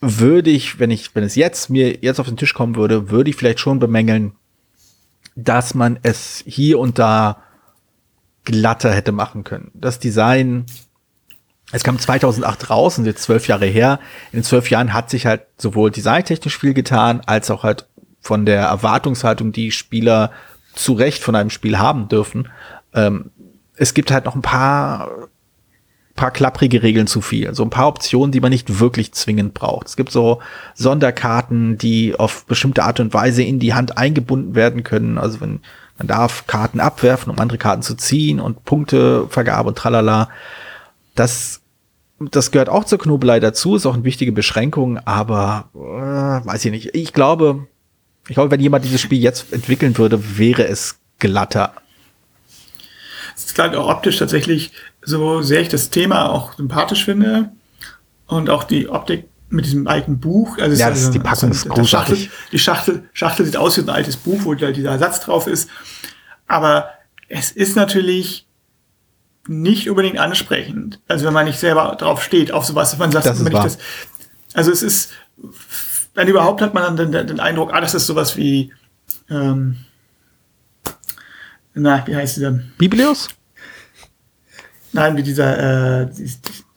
würde 0.00 0.50
ich, 0.50 0.78
wenn 0.78 0.90
ich, 0.90 1.14
wenn 1.14 1.24
es 1.24 1.34
jetzt 1.34 1.70
mir 1.70 1.98
jetzt 2.02 2.20
auf 2.20 2.28
den 2.28 2.36
Tisch 2.36 2.54
kommen 2.54 2.76
würde, 2.76 3.10
würde 3.10 3.30
ich 3.30 3.36
vielleicht 3.36 3.58
schon 3.58 3.80
bemängeln, 3.80 4.32
dass 5.34 5.74
man 5.74 5.98
es 6.02 6.44
hier 6.46 6.78
und 6.78 6.98
da 6.98 7.42
glatter 8.44 8.92
hätte 8.92 9.12
machen 9.12 9.44
können. 9.44 9.72
Das 9.74 9.98
Design, 9.98 10.66
es 11.70 11.84
kam 11.84 11.98
2008 11.98 12.70
raus 12.70 12.98
und 12.98 13.04
jetzt 13.04 13.22
zwölf 13.22 13.46
Jahre 13.46 13.66
her. 13.66 14.00
In 14.32 14.42
zwölf 14.42 14.70
Jahren 14.70 14.92
hat 14.94 15.10
sich 15.10 15.26
halt 15.26 15.42
sowohl 15.58 15.90
designtechnisch 15.90 16.58
viel 16.58 16.74
getan, 16.74 17.20
als 17.26 17.50
auch 17.50 17.62
halt 17.62 17.86
von 18.20 18.46
der 18.46 18.62
Erwartungshaltung, 18.62 19.52
die 19.52 19.70
Spieler 19.70 20.32
zu 20.74 20.94
Recht 20.94 21.22
von 21.22 21.34
einem 21.34 21.50
Spiel 21.50 21.78
haben 21.78 22.08
dürfen. 22.08 22.48
Ähm, 22.94 23.30
es 23.76 23.94
gibt 23.94 24.10
halt 24.10 24.24
noch 24.24 24.34
ein 24.34 24.42
paar 24.42 25.10
paar 26.18 26.30
klapprige 26.32 26.82
Regeln 26.82 27.06
zu 27.06 27.20
viel. 27.20 27.54
So 27.54 27.62
ein 27.62 27.70
paar 27.70 27.86
Optionen, 27.86 28.32
die 28.32 28.40
man 28.40 28.50
nicht 28.50 28.80
wirklich 28.80 29.12
zwingend 29.12 29.54
braucht. 29.54 29.86
Es 29.86 29.96
gibt 29.96 30.10
so 30.10 30.40
Sonderkarten, 30.74 31.78
die 31.78 32.18
auf 32.18 32.44
bestimmte 32.44 32.82
Art 32.82 32.98
und 32.98 33.14
Weise 33.14 33.44
in 33.44 33.60
die 33.60 33.72
Hand 33.72 33.96
eingebunden 33.96 34.56
werden 34.56 34.82
können. 34.82 35.16
Also 35.16 35.40
wenn 35.40 35.60
man 35.96 36.08
darf 36.08 36.46
Karten 36.46 36.80
abwerfen, 36.80 37.30
um 37.32 37.38
andere 37.38 37.58
Karten 37.58 37.82
zu 37.82 37.94
ziehen 37.94 38.40
und 38.40 38.64
Punktevergabe 38.64 39.68
und 39.68 39.78
tralala. 39.78 40.28
Das, 41.18 41.62
das 42.20 42.50
gehört 42.50 42.68
auch 42.68 42.84
zur 42.84 42.98
Knobelei 42.98 43.40
dazu, 43.40 43.74
ist 43.74 43.86
auch 43.86 43.94
eine 43.94 44.04
wichtige 44.04 44.32
Beschränkung, 44.32 44.98
aber 44.98 45.70
äh, 45.74 46.46
weiß 46.46 46.64
ich 46.64 46.70
nicht. 46.70 46.94
Ich 46.94 47.12
glaube, 47.12 47.66
ich 48.28 48.34
glaube, 48.34 48.50
wenn 48.50 48.60
jemand 48.60 48.84
dieses 48.84 49.00
Spiel 49.00 49.20
jetzt 49.20 49.52
entwickeln 49.52 49.96
würde, 49.98 50.38
wäre 50.38 50.66
es 50.68 51.00
glatter. 51.18 51.74
Es 53.34 53.44
ist 53.46 53.58
halt 53.58 53.74
auch 53.74 53.88
optisch 53.88 54.18
tatsächlich 54.18 54.72
so 55.02 55.42
sehr 55.42 55.60
ich 55.60 55.68
das 55.68 55.90
Thema 55.90 56.30
auch 56.30 56.54
sympathisch 56.56 57.04
finde 57.04 57.50
und 58.26 58.50
auch 58.50 58.64
die 58.64 58.88
Optik 58.88 59.28
mit 59.48 59.64
diesem 59.64 59.86
alten 59.86 60.20
Buch. 60.20 60.58
Also 60.58 60.78
ja, 60.78 60.90
das 60.90 61.02
ist 61.02 61.14
die 61.14 61.18
Packung 61.18 61.50
ist 61.50 61.68
großartig. 61.68 62.24
Schachtel, 62.24 62.48
die 62.52 62.58
Schachtel, 62.58 63.08
Schachtel 63.12 63.46
sieht 63.46 63.56
aus 63.56 63.76
wie 63.76 63.82
ein 63.82 63.88
altes 63.88 64.16
Buch, 64.16 64.40
wo 64.42 64.54
dieser 64.54 64.98
Satz 64.98 65.20
drauf 65.20 65.46
ist. 65.46 65.70
Aber 66.46 66.90
es 67.28 67.50
ist 67.50 67.76
natürlich 67.76 68.47
nicht 69.48 69.88
unbedingt 69.88 70.18
ansprechend. 70.18 71.00
Also 71.08 71.26
wenn 71.26 71.32
man 71.32 71.46
nicht 71.46 71.58
selber 71.58 71.96
drauf 71.98 72.22
steht, 72.22 72.52
auf 72.52 72.64
sowas, 72.64 72.92
wenn 72.92 72.98
man 72.98 73.12
sagt, 73.12 73.26
das 73.26 73.44
wenn 73.44 73.52
ich 73.52 73.58
das, 73.58 73.78
also 74.54 74.70
es 74.70 74.82
ist, 74.82 75.12
wenn 76.14 76.28
überhaupt 76.28 76.60
hat 76.60 76.74
man 76.74 76.96
dann 76.96 77.12
den, 77.12 77.26
den 77.26 77.40
Eindruck, 77.40 77.72
ah, 77.72 77.80
das 77.80 77.94
ist 77.94 78.06
sowas 78.06 78.36
wie, 78.36 78.72
ähm, 79.30 79.76
na, 81.74 82.06
wie 82.06 82.16
heißt 82.16 82.36
sie 82.36 82.40
denn? 82.40 82.72
Biblios? 82.76 83.28
Nein, 84.92 85.16
wie 85.16 85.22
dieser, 85.22 86.02
äh, 86.02 86.10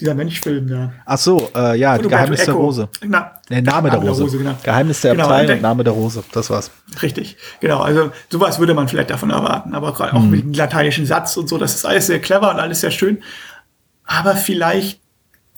dieser 0.02 0.16
Mönchfilm 0.16 0.68
da. 0.68 0.94
Ach 1.06 1.18
so, 1.18 1.50
äh, 1.56 1.78
ja, 1.78 1.96
Geheimnis 1.98 2.44
der 2.44 2.54
Rose. 2.56 2.90
Na, 3.06 3.40
nee, 3.50 3.62
Name 3.62 3.90
der 3.90 4.00
Rose. 4.00 4.24
Rose 4.24 4.38
genau. 4.38 4.56
Geheimnis 4.62 5.02
der 5.02 5.12
genau, 5.14 5.30
Abtei 5.30 5.54
und 5.54 5.62
Name 5.62 5.84
der 5.84 5.94
Rose. 5.94 6.24
Das 6.32 6.50
war's. 6.50 6.72
Richtig, 7.02 7.38
genau. 7.60 7.80
Also 7.80 8.12
sowas 8.30 8.60
würde 8.60 8.74
man 8.74 8.88
vielleicht 8.88 9.12
davon 9.12 9.30
erwarten. 9.30 9.74
Aber 9.74 9.90
auch 9.90 10.12
hm. 10.12 10.32
mit 10.32 10.44
dem 10.44 10.54
lateinischen 10.54 11.06
Satz 11.06 11.38
und 11.38 11.48
so, 11.48 11.58
das 11.58 11.76
ist 11.76 11.86
alles 11.86 12.08
sehr 12.08 12.20
clever 12.20 12.50
und 12.52 12.60
alles 12.60 12.82
sehr 12.82 12.92
schön. 12.92 13.20
Aber 14.06 14.36
vielleicht 14.36 15.02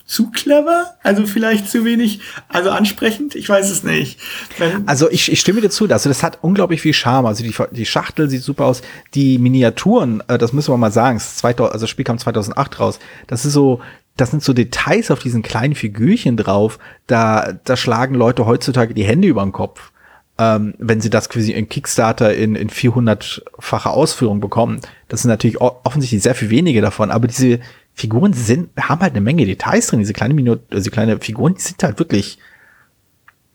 zu 0.06 0.32
clever, 0.32 0.96
also 1.02 1.26
vielleicht 1.26 1.70
zu 1.70 1.86
wenig, 1.86 2.20
also 2.50 2.70
ansprechend, 2.70 3.36
ich 3.36 3.48
weiß 3.48 3.70
es 3.70 3.84
nicht. 3.84 4.20
Wenn 4.58 4.88
also 4.88 5.10
ich, 5.10 5.32
ich 5.32 5.40
stimme 5.40 5.62
dir 5.62 5.70
zu, 5.70 5.90
also 5.90 6.10
das 6.10 6.24
hat 6.24 6.40
unglaublich 6.42 6.82
viel 6.82 6.94
Charme, 6.94 7.26
also 7.26 7.44
die, 7.44 7.56
die 7.72 7.86
Schachtel 7.86 8.30
sieht 8.30 8.44
super 8.44 8.66
aus, 8.66 8.82
die 9.14 9.38
Miniaturen, 9.38 10.22
äh, 10.28 10.38
das 10.38 10.52
müssen 10.52 10.74
wir 10.74 10.78
mal 10.78 10.92
sagen, 10.92 11.18
das, 11.18 11.38
2000, 11.38 11.74
also 11.74 11.84
das 11.84 11.90
Spiel 11.90 12.06
kam 12.06 12.18
2008 12.18 12.80
raus, 12.80 13.00
das 13.28 13.46
ist 13.46 13.54
so, 13.54 13.82
das 14.18 14.32
sind 14.32 14.44
so 14.44 14.54
Details 14.54 15.12
auf 15.12 15.20
diesen 15.20 15.42
kleinen 15.42 15.76
Figürchen 15.76 16.38
drauf, 16.38 16.80
da, 17.08 17.54
da 17.64 17.76
schlagen 17.76 18.16
Leute 18.16 18.46
heutzutage 18.46 18.94
die 18.94 19.06
Hände 19.06 19.28
über 19.28 19.44
den 19.44 19.52
Kopf. 19.52 19.92
Ähm, 20.40 20.74
wenn 20.80 21.00
sie 21.00 21.12
das 21.12 21.30
quasi 21.30 21.52
in 21.52 21.70
Kickstarter 21.70 22.34
in, 22.34 22.56
in 22.56 22.70
400-fache 22.70 23.90
Ausführung 23.90 24.40
bekommen. 24.40 24.82
Das 25.08 25.22
sind 25.22 25.30
natürlich 25.30 25.62
offensichtlich 25.62 26.24
sehr 26.24 26.34
viel 26.34 26.50
wenige 26.50 26.82
davon, 26.82 27.12
aber 27.12 27.28
diese, 27.28 27.60
Figuren 27.94 28.34
sind, 28.34 28.70
haben 28.80 29.02
halt 29.02 29.14
eine 29.14 29.22
Menge 29.22 29.46
Details 29.46 29.88
drin. 29.88 30.00
Diese 30.00 30.14
kleine 30.14 30.34
Minute, 30.34 30.64
diese 30.76 30.92
kleine 30.92 31.20
Figuren, 31.20 31.56
die 31.56 31.62
sind 31.62 31.82
halt 31.84 32.00
wirklich, 32.00 32.40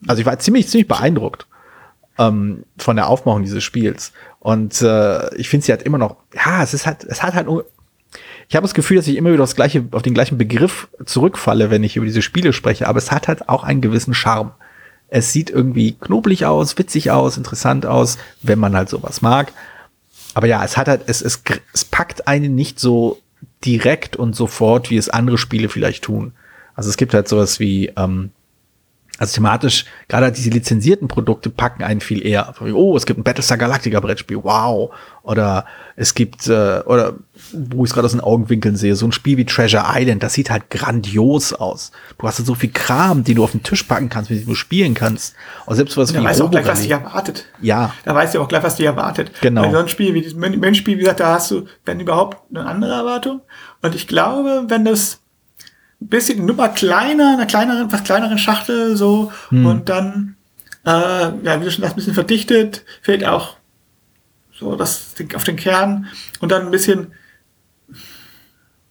also 0.06 0.20
ich 0.20 0.26
war 0.26 0.38
ziemlich, 0.38 0.68
ziemlich 0.68 0.86
beeindruckt 0.86 1.46
ähm, 2.18 2.64
von 2.76 2.96
der 2.96 3.08
Aufmachung 3.08 3.42
dieses 3.42 3.64
Spiels. 3.64 4.12
Und 4.38 4.80
äh, 4.80 5.34
ich 5.34 5.48
finde 5.48 5.66
sie 5.66 5.72
halt 5.72 5.82
immer 5.82 5.98
noch, 5.98 6.16
ja, 6.34 6.62
es 6.62 6.72
ist 6.72 6.86
halt, 6.86 7.04
es 7.04 7.22
hat 7.22 7.34
halt, 7.34 7.48
ich 8.48 8.56
habe 8.56 8.64
das 8.64 8.74
Gefühl, 8.74 8.96
dass 8.96 9.06
ich 9.06 9.16
immer 9.16 9.28
wieder 9.28 9.38
das 9.42 9.56
gleiche, 9.56 9.84
auf 9.90 10.02
den 10.02 10.14
gleichen 10.14 10.38
Begriff 10.38 10.88
zurückfalle, 11.04 11.70
wenn 11.70 11.84
ich 11.84 11.96
über 11.96 12.06
diese 12.06 12.22
Spiele 12.22 12.52
spreche, 12.52 12.88
aber 12.88 12.98
es 12.98 13.12
hat 13.12 13.28
halt 13.28 13.48
auch 13.48 13.62
einen 13.62 13.82
gewissen 13.82 14.14
Charme. 14.14 14.52
Es 15.08 15.32
sieht 15.32 15.50
irgendwie 15.50 15.92
knobelig 15.92 16.46
aus, 16.46 16.76
witzig 16.78 17.10
aus, 17.10 17.36
interessant 17.36 17.84
aus, 17.84 18.18
wenn 18.42 18.58
man 18.58 18.74
halt 18.74 18.88
sowas 18.88 19.22
mag. 19.22 19.52
Aber 20.34 20.46
ja, 20.46 20.64
es 20.64 20.76
hat 20.76 20.88
halt, 20.88 21.02
es, 21.06 21.20
es, 21.20 21.42
es 21.74 21.84
packt 21.84 22.26
einen 22.26 22.54
nicht 22.54 22.80
so 22.80 23.20
direkt 23.64 24.16
und 24.16 24.34
sofort, 24.34 24.90
wie 24.90 24.96
es 24.96 25.08
andere 25.08 25.38
Spiele 25.38 25.68
vielleicht 25.68 26.04
tun. 26.04 26.32
Also 26.74 26.90
es 26.90 26.96
gibt 26.96 27.12
halt 27.12 27.28
sowas 27.28 27.60
wie, 27.60 27.92
ähm, 27.96 28.30
also 29.18 29.34
thematisch, 29.34 29.84
gerade 30.08 30.26
halt 30.26 30.36
diese 30.36 30.50
lizenzierten 30.50 31.08
Produkte 31.08 31.50
packen 31.50 31.82
einen 31.82 32.00
viel 32.00 32.24
eher. 32.24 32.54
Oh, 32.72 32.96
es 32.96 33.04
gibt 33.04 33.18
ein 33.18 33.24
Battlestar 33.24 33.58
Galactica 33.58 33.98
Brettspiel, 33.98 34.38
wow. 34.44 34.94
Oder 35.24 35.66
es 35.96 36.14
gibt, 36.14 36.46
äh, 36.46 36.80
oder 36.86 37.14
wo 37.52 37.84
ich 37.84 37.90
es 37.90 37.94
gerade 37.94 38.06
aus 38.06 38.12
den 38.12 38.20
Augenwinkeln 38.20 38.76
sehe, 38.76 38.94
so 38.94 39.06
ein 39.06 39.12
Spiel 39.12 39.36
wie 39.36 39.44
Treasure 39.44 39.84
Island, 39.88 40.22
das 40.22 40.34
sieht 40.34 40.50
halt 40.50 40.70
grandios 40.70 41.52
aus. 41.52 41.90
Du 42.16 42.28
hast 42.28 42.38
halt 42.38 42.46
so 42.46 42.54
viel 42.54 42.70
Kram, 42.70 43.24
die 43.24 43.34
du 43.34 43.42
auf 43.42 43.50
den 43.50 43.64
Tisch 43.64 43.82
packen 43.82 44.08
kannst, 44.08 44.30
wie 44.30 44.38
du 44.38 44.54
spielen 44.54 44.94
kannst. 44.94 45.34
Und 45.66 45.74
selbst 45.74 45.96
was 45.96 46.12
da 46.12 46.20
wie 46.20 46.24
weißt 46.24 46.38
du 46.38 46.44
auch 46.44 46.50
gleich, 46.52 46.66
was 46.66 46.82
dich 46.82 46.92
erwartet. 46.92 47.44
Ja. 47.60 47.92
Da 48.04 48.14
weißt 48.14 48.36
du 48.36 48.40
auch 48.40 48.48
gleich, 48.48 48.62
was 48.62 48.76
dich 48.76 48.86
erwartet. 48.86 49.32
Genau. 49.40 49.62
Bei 49.62 49.70
so 49.72 49.78
ein 49.78 49.88
Spiel 49.88 50.14
wie 50.14 50.22
dieses 50.22 50.38
Menschspiel, 50.38 50.96
wie 50.96 51.00
gesagt, 51.00 51.20
da 51.20 51.34
hast 51.34 51.50
du, 51.50 51.66
wenn 51.84 51.98
überhaupt, 51.98 52.38
eine 52.50 52.64
andere 52.64 52.92
Erwartung. 52.92 53.40
Und 53.82 53.96
ich 53.96 54.06
glaube, 54.06 54.66
wenn 54.68 54.84
das 54.84 55.20
bisschen 56.00 56.46
Nummer 56.46 56.68
kleiner, 56.68 57.34
einer 57.34 57.46
kleineren, 57.46 57.90
was 57.90 58.04
kleineren 58.04 58.38
Schachtel 58.38 58.96
so 58.96 59.32
hm. 59.48 59.66
und 59.66 59.88
dann, 59.88 60.36
äh, 60.84 60.90
ja, 60.90 61.60
wie 61.60 61.64
du 61.64 61.70
schon 61.70 61.82
sagst, 61.82 61.94
ein 61.94 61.96
bisschen 61.96 62.14
verdichtet, 62.14 62.84
fehlt 63.02 63.24
auch 63.24 63.56
so 64.52 64.76
das 64.76 65.14
auf 65.34 65.44
den 65.44 65.56
Kern 65.56 66.06
und 66.40 66.52
dann 66.52 66.66
ein 66.66 66.70
bisschen 66.70 67.12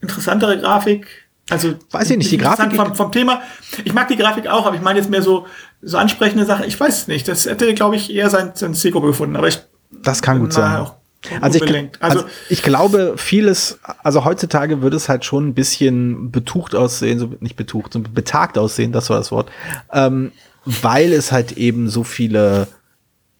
interessantere 0.02 0.60
Grafik. 0.60 1.08
Also 1.50 1.76
weiß 1.92 2.12
ich 2.12 2.18
nicht, 2.18 2.32
die 2.32 2.38
Grafik 2.38 2.76
vom, 2.76 2.94
vom 2.94 3.12
Thema. 3.12 3.42
Ich 3.86 3.94
mag 3.94 4.10
die 4.10 4.18
Grafik 4.18 4.48
auch, 4.48 4.66
aber 4.66 4.76
ich 4.76 4.82
meine 4.82 5.00
jetzt 5.00 5.10
mehr 5.10 5.22
so 5.22 5.48
so 5.82 5.98
ansprechende 5.98 6.46
Sachen. 6.46 6.66
Ich 6.66 6.80
weiß 6.80 7.02
es 7.02 7.08
nicht. 7.08 7.28
Das 7.28 7.46
hätte, 7.46 7.74
glaube 7.74 7.96
ich, 7.96 8.14
eher 8.14 8.30
sein, 8.30 8.52
sein 8.56 8.74
Zielgruppe 8.74 9.08
gefunden. 9.08 9.36
Aber 9.36 9.48
ich 9.48 9.60
das 9.92 10.22
kann 10.22 10.40
gut 10.40 10.54
sein. 10.54 10.78
Auch 10.78 10.97
also 11.42 11.64
ich, 11.64 11.74
also, 11.74 12.20
also 12.20 12.26
ich 12.50 12.62
glaube, 12.64 13.16
vieles, 13.18 13.80
also 14.04 14.24
heutzutage 14.24 14.82
würde 14.82 14.98
es 14.98 15.10
halt 15.10 15.26
schon 15.26 15.48
ein 15.48 15.54
bisschen 15.54 16.32
betucht 16.32 16.76
aussehen, 16.76 17.20
so 17.20 17.32
nicht 17.40 17.56
betucht, 17.56 17.94
sondern 17.94 18.14
betagt 18.14 18.58
aussehen, 18.58 18.92
das 18.92 19.10
war 19.10 19.18
das 19.18 19.32
Wort, 19.32 19.50
ähm, 19.92 20.32
weil 20.66 21.12
es 21.14 21.32
halt 21.32 21.54
eben 21.54 21.90
so 21.90 22.04
viele 22.04 22.68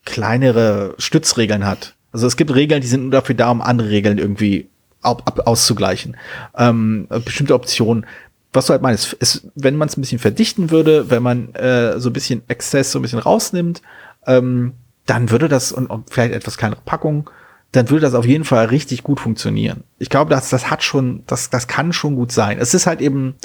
kleinere 0.06 0.96
Stützregeln 0.98 1.66
hat. 1.66 1.96
Also 2.12 2.26
es 2.28 2.38
gibt 2.38 2.54
Regeln, 2.56 2.82
die 2.82 2.88
sind 2.88 3.04
nur 3.04 3.12
dafür 3.12 3.36
da, 3.36 3.52
um 3.52 3.62
andere 3.62 3.90
Regeln 3.90 4.18
irgendwie 4.18 4.70
auszugleichen. 5.02 6.18
Ähm, 6.58 7.08
bestimmte 7.24 7.54
Optionen. 7.54 8.06
Was 8.54 8.66
du 8.66 8.72
halt 8.72 8.82
meinst, 8.82 9.14
ist, 9.14 9.48
wenn 9.56 9.76
man 9.76 9.88
es 9.88 9.98
ein 9.98 10.02
bisschen 10.02 10.20
verdichten 10.20 10.72
würde, 10.72 11.10
wenn 11.10 11.22
man 11.22 11.54
äh, 11.54 12.00
so 12.00 12.10
ein 12.10 12.14
bisschen 12.14 12.42
Exzess 12.48 12.92
so 12.92 13.00
ein 13.00 13.02
bisschen 13.02 13.20
rausnimmt, 13.20 13.82
ähm, 14.26 14.74
dann 15.06 15.30
würde 15.30 15.48
das 15.48 15.72
und, 15.72 15.88
und 15.88 16.10
vielleicht 16.10 16.34
etwas 16.34 16.58
kleinere 16.58 16.82
Packung 16.86 17.30
dann 17.72 17.90
würde 17.90 18.02
das 18.02 18.14
auf 18.14 18.26
jeden 18.26 18.46
Fall 18.46 18.68
richtig 18.68 19.04
gut 19.04 19.20
funktionieren. 19.20 19.84
Ich 20.00 20.10
glaube, 20.10 20.30
das, 20.30 20.50
das 20.50 20.72
hat 20.72 20.84
schon, 20.84 21.24
das, 21.28 21.50
das 21.50 21.68
kann 21.68 21.94
schon 21.94 22.16
gut 22.16 22.32
sein. 22.32 22.60
Es 22.60 22.74
ist 22.74 22.88
halt 22.88 23.02
eben, 23.02 23.36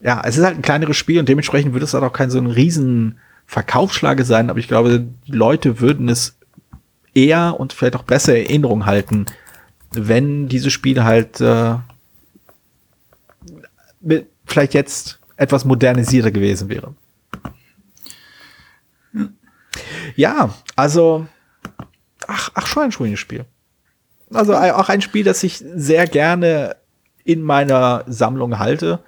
ja, 0.00 0.22
es 0.24 0.36
ist 0.36 0.44
halt 0.44 0.56
ein 0.56 0.62
kleineres 0.62 0.96
Spiel 0.96 1.18
und 1.18 1.28
dementsprechend 1.28 1.72
würde 1.72 1.84
es 1.84 1.94
halt 1.94 2.04
auch 2.04 2.12
kein 2.12 2.30
so 2.30 2.38
ein 2.38 2.46
riesen 2.46 3.18
Verkaufsschlage 3.46 4.24
sein, 4.24 4.50
aber 4.50 4.58
ich 4.58 4.68
glaube, 4.68 5.06
Leute 5.26 5.80
würden 5.80 6.08
es 6.08 6.36
eher 7.14 7.58
und 7.58 7.72
vielleicht 7.72 7.96
auch 7.96 8.02
besser 8.02 8.36
in 8.36 8.46
Erinnerung 8.46 8.86
halten, 8.86 9.26
wenn 9.92 10.48
dieses 10.48 10.72
Spiel 10.72 11.04
halt 11.04 11.40
äh, 11.40 11.76
mit, 14.00 14.26
vielleicht 14.44 14.74
jetzt 14.74 15.20
etwas 15.36 15.64
modernisierter 15.64 16.30
gewesen 16.30 16.68
wäre. 16.68 16.94
Ja, 20.14 20.54
also 20.76 21.26
ach, 22.26 22.50
ach 22.54 22.66
schon 22.66 22.84
ein 22.84 22.92
schönes 22.92 23.20
Spiel. 23.20 23.44
Also 24.32 24.54
auch 24.54 24.88
ein 24.88 25.02
Spiel, 25.02 25.24
das 25.24 25.42
ich 25.42 25.58
sehr 25.58 26.06
gerne 26.06 26.76
in 27.24 27.42
meiner 27.42 28.04
Sammlung 28.06 28.58
halte. 28.58 29.00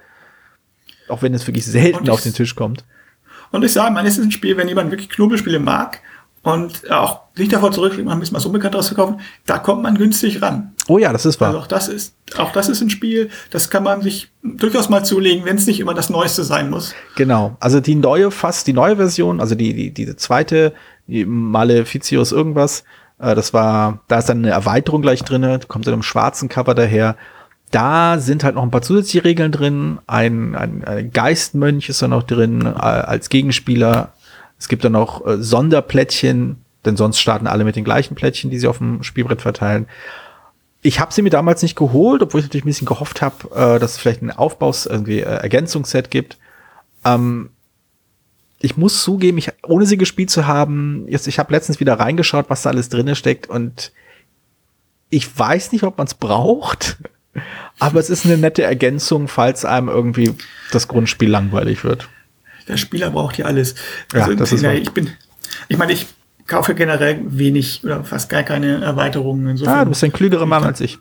Auch 1.07 1.21
wenn 1.21 1.33
es 1.33 1.45
wirklich 1.47 1.65
selten 1.65 2.09
auf 2.09 2.21
den 2.21 2.33
Tisch 2.33 2.55
kommt. 2.55 2.85
Und 3.51 3.63
ich 3.63 3.73
sage, 3.73 3.93
man, 3.93 4.05
es 4.05 4.17
ist 4.17 4.25
ein 4.25 4.31
Spiel, 4.31 4.57
wenn 4.57 4.67
jemand 4.67 4.91
wirklich 4.91 5.09
Knobelspiele 5.09 5.59
mag 5.59 6.01
und 6.43 6.89
auch 6.91 7.21
nicht 7.35 7.51
davor 7.51 7.71
zurück, 7.71 7.97
mal 8.03 8.13
ein 8.13 8.19
bisschen 8.19 8.35
was 8.35 8.45
Unbekannteres 8.45 8.87
zu 8.87 8.95
kaufen, 8.95 9.19
da 9.45 9.57
kommt 9.57 9.81
man 9.81 9.97
günstig 9.97 10.41
ran. 10.41 10.73
Oh 10.87 10.97
ja, 10.97 11.11
das 11.11 11.25
ist 11.25 11.41
wahr. 11.41 11.49
Also 11.49 11.59
auch 11.59 11.67
das 11.67 11.87
ist, 11.87 12.15
auch 12.37 12.51
das 12.51 12.69
ist 12.69 12.81
ein 12.81 12.89
Spiel, 12.89 13.29
das 13.49 13.69
kann 13.69 13.83
man 13.83 14.01
sich 14.01 14.31
durchaus 14.43 14.89
mal 14.89 15.03
zulegen, 15.03 15.45
wenn 15.45 15.57
es 15.57 15.67
nicht 15.67 15.79
immer 15.79 15.93
das 15.93 16.09
Neueste 16.09 16.43
sein 16.43 16.69
muss. 16.69 16.93
Genau. 17.15 17.57
Also 17.59 17.79
die 17.79 17.95
neue, 17.95 18.31
fast 18.31 18.67
die 18.67 18.73
neue 18.73 18.95
Version, 18.95 19.39
also 19.39 19.55
die, 19.55 19.73
die, 19.73 19.93
diese 19.93 20.15
zweite, 20.15 20.73
die 21.07 21.25
Maleficius 21.25 22.31
irgendwas, 22.31 22.83
äh, 23.19 23.35
das 23.35 23.53
war, 23.53 23.99
da 24.07 24.19
ist 24.19 24.29
dann 24.29 24.39
eine 24.39 24.51
Erweiterung 24.51 25.01
gleich 25.01 25.23
drin, 25.23 25.59
kommt 25.67 25.87
in 25.87 25.93
einem 25.93 26.03
schwarzen 26.03 26.49
Cover 26.49 26.73
daher. 26.73 27.15
Da 27.71 28.17
sind 28.17 28.43
halt 28.43 28.55
noch 28.55 28.63
ein 28.63 28.71
paar 28.71 28.81
zusätzliche 28.81 29.25
Regeln 29.25 29.51
drin. 29.51 29.99
Ein, 30.07 30.55
ein, 30.55 30.83
ein 30.83 31.11
Geistmönch 31.11 31.87
ist 31.89 32.01
da 32.01 32.07
noch 32.07 32.23
drin 32.23 32.65
äh, 32.65 32.79
als 32.79 33.29
Gegenspieler. 33.29 34.13
Es 34.57 34.67
gibt 34.67 34.83
dann 34.83 34.93
noch 34.93 35.25
äh, 35.25 35.37
Sonderplättchen, 35.41 36.57
denn 36.85 36.97
sonst 36.97 37.19
starten 37.19 37.47
alle 37.47 37.63
mit 37.63 37.75
den 37.75 37.83
gleichen 37.83 38.15
Plättchen, 38.15 38.49
die 38.49 38.57
sie 38.57 38.67
auf 38.67 38.79
dem 38.79 39.03
Spielbrett 39.03 39.41
verteilen. 39.41 39.87
Ich 40.81 40.99
habe 40.99 41.13
sie 41.13 41.21
mir 41.21 41.29
damals 41.29 41.61
nicht 41.61 41.75
geholt, 41.75 42.23
obwohl 42.23 42.39
ich 42.39 42.45
natürlich 42.47 42.65
ein 42.65 42.69
bisschen 42.69 42.87
gehofft 42.87 43.21
habe, 43.21 43.35
äh, 43.53 43.79
dass 43.79 43.91
es 43.91 43.97
vielleicht 43.97 44.21
ein 44.21 44.31
Aufbaus, 44.31 44.85
irgendwie 44.85 45.19
äh, 45.19 45.25
Ergänzungsset 45.25 46.09
gibt. 46.09 46.37
Ähm, 47.05 47.49
ich 48.61 48.77
muss 48.77 49.03
zugeben, 49.03 49.37
ich, 49.37 49.51
ohne 49.63 49.85
sie 49.85 49.97
gespielt 49.97 50.29
zu 50.29 50.47
haben, 50.47 51.05
jetzt, 51.07 51.27
ich 51.27 51.39
habe 51.39 51.53
letztens 51.53 51.79
wieder 51.79 51.93
reingeschaut, 51.93 52.49
was 52.49 52.61
da 52.61 52.69
alles 52.69 52.89
drinne 52.89 53.15
steckt 53.15 53.47
und 53.47 53.91
ich 55.09 55.37
weiß 55.37 55.71
nicht, 55.71 55.83
ob 55.83 55.97
man 55.97 56.07
es 56.07 56.13
braucht, 56.13 56.97
aber 57.79 57.99
es 57.99 58.09
ist 58.09 58.25
eine 58.25 58.37
nette 58.37 58.63
Ergänzung, 58.63 59.27
falls 59.27 59.65
einem 59.65 59.87
irgendwie 59.87 60.35
das 60.71 60.87
Grundspiel 60.87 61.29
langweilig 61.29 61.83
wird 61.83 62.09
der 62.69 62.77
Spieler 62.77 63.09
braucht 63.09 63.37
ja 63.37 63.45
alles. 63.45 63.75
Also 64.13 64.31
ja, 64.31 64.37
das 64.37 64.53
ist 64.53 64.63
ich 64.63 64.91
bin, 64.91 65.09
ich 65.67 65.77
meine, 65.77 65.91
ich 65.91 66.05
kaufe 66.47 66.75
generell 66.75 67.19
wenig 67.25 67.83
oder 67.83 68.03
fast 68.03 68.29
gar 68.29 68.43
keine 68.43 68.81
Erweiterungen. 68.81 69.47
Insofern 69.47 69.73
ah, 69.73 69.83
du 69.83 69.89
bist 69.89 70.03
ein 70.03 70.13
klügerer 70.13 70.45
Mann 70.45 70.63
als 70.63 70.79
ich. 70.79 70.99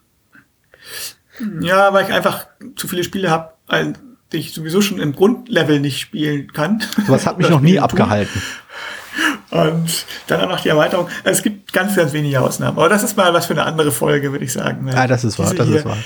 Ja, 1.61 1.93
weil 1.93 2.07
ich 2.07 2.13
einfach 2.13 2.49
zu 2.75 2.89
viele 2.89 3.05
Spiele 3.05 3.31
habe, 3.31 3.53
die 4.33 4.39
ich 4.39 4.53
sowieso 4.53 4.81
schon 4.81 5.01
im 5.01 5.15
Grundlevel 5.15 5.81
nicht 5.81 6.01
spielen 6.01 6.53
kann. 6.53 6.83
Was 7.07 7.27
hat 7.27 7.39
mich 7.39 7.49
noch 7.49 7.61
nie 7.61 7.79
abgehalten. 7.79 8.43
Und 9.51 10.07
dann 10.27 10.43
auch 10.43 10.49
noch 10.49 10.61
die 10.61 10.69
Erweiterung. 10.69 11.09
Es 11.25 11.43
gibt 11.43 11.73
ganz, 11.73 11.97
ganz 11.97 12.13
wenige 12.13 12.41
Ausnahmen. 12.41 12.77
Aber 12.77 12.89
das 12.89 13.03
ist 13.03 13.17
mal 13.17 13.33
was 13.33 13.47
für 13.47 13.55
eine 13.55 13.65
andere 13.65 13.91
Folge, 13.91 14.31
würde 14.31 14.45
ich 14.45 14.53
sagen. 14.53 14.91
Ah, 14.95 15.07
das 15.07 15.25
ist 15.25 15.39
wahr, 15.39 15.55
das 15.55 15.69
ist 15.69 15.85
wahr. 15.85 15.97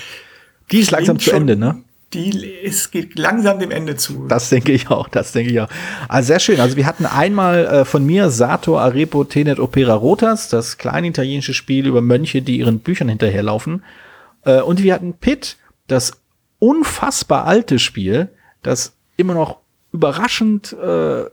Die 0.71 0.81
ist 0.81 0.91
langsam 0.91 1.19
zu 1.19 1.33
Ende, 1.33 1.57
ne? 1.57 1.83
die, 2.15 2.55
es 2.65 2.91
geht 2.91 3.19
langsam 3.19 3.59
dem 3.59 3.71
Ende 3.71 3.97
zu. 3.97 4.27
Das 4.29 4.49
denke 4.51 4.73
ich 4.73 4.91
auch, 4.91 5.09
das 5.09 5.33
denke 5.33 5.51
ich 5.51 5.61
auch. 5.61 5.69
Also 6.09 6.29
sehr 6.29 6.41
schön. 6.41 6.61
Also 6.61 6.77
wir 6.77 6.87
hatten 6.87 7.07
einmal 7.07 7.67
äh, 7.67 7.85
von 7.85 8.05
mir 8.05 8.31
Sato 8.31 8.79
Arepo 8.79 9.25
Tenet 9.25 9.59
Opera 9.59 9.95
Rotas, 9.95 10.49
das 10.49 10.79
kleine 10.79 11.09
italienische 11.09 11.55
Spiel 11.55 11.87
über 11.87 12.01
Mönche, 12.01 12.43
die 12.43 12.59
ihren 12.59 12.81
Büchern 12.81 13.09
hinterherlaufen. 13.09 13.83
Äh, 14.45 14.61
und 14.61 14.83
wir 14.83 14.95
hatten 14.95 15.15
Pit, 15.15 15.57
das 15.87 16.13
unfassbar 16.63 17.45
alte 17.47 17.79
Spiel, 17.79 18.31
das 18.63 18.95
immer 19.17 19.35
noch 19.35 19.59
überraschend 19.93 20.73
äh, 20.73 21.25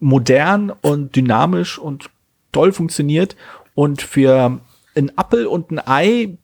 modern 0.00 0.70
und 0.70 1.14
dynamisch 1.16 1.78
und 1.78 2.10
toll 2.52 2.72
funktioniert 2.72 3.36
und 3.74 4.02
für 4.02 4.60
ein 4.94 5.16
Appel 5.16 5.46
und 5.46 5.70
ein 5.70 5.86
Ei 5.86 6.38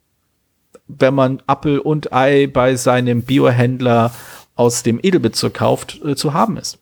wenn 0.87 1.15
man 1.15 1.43
Apfel 1.47 1.79
und 1.79 2.13
Ei 2.13 2.47
bei 2.47 2.77
seinem 2.77 3.23
Biohändler 3.23 4.13
aus 4.55 4.83
dem 4.83 5.01
Edelbezirk 5.03 5.55
kauft, 5.55 6.01
äh, 6.05 6.15
zu 6.15 6.35
haben 6.35 6.57
ist. 6.57 6.79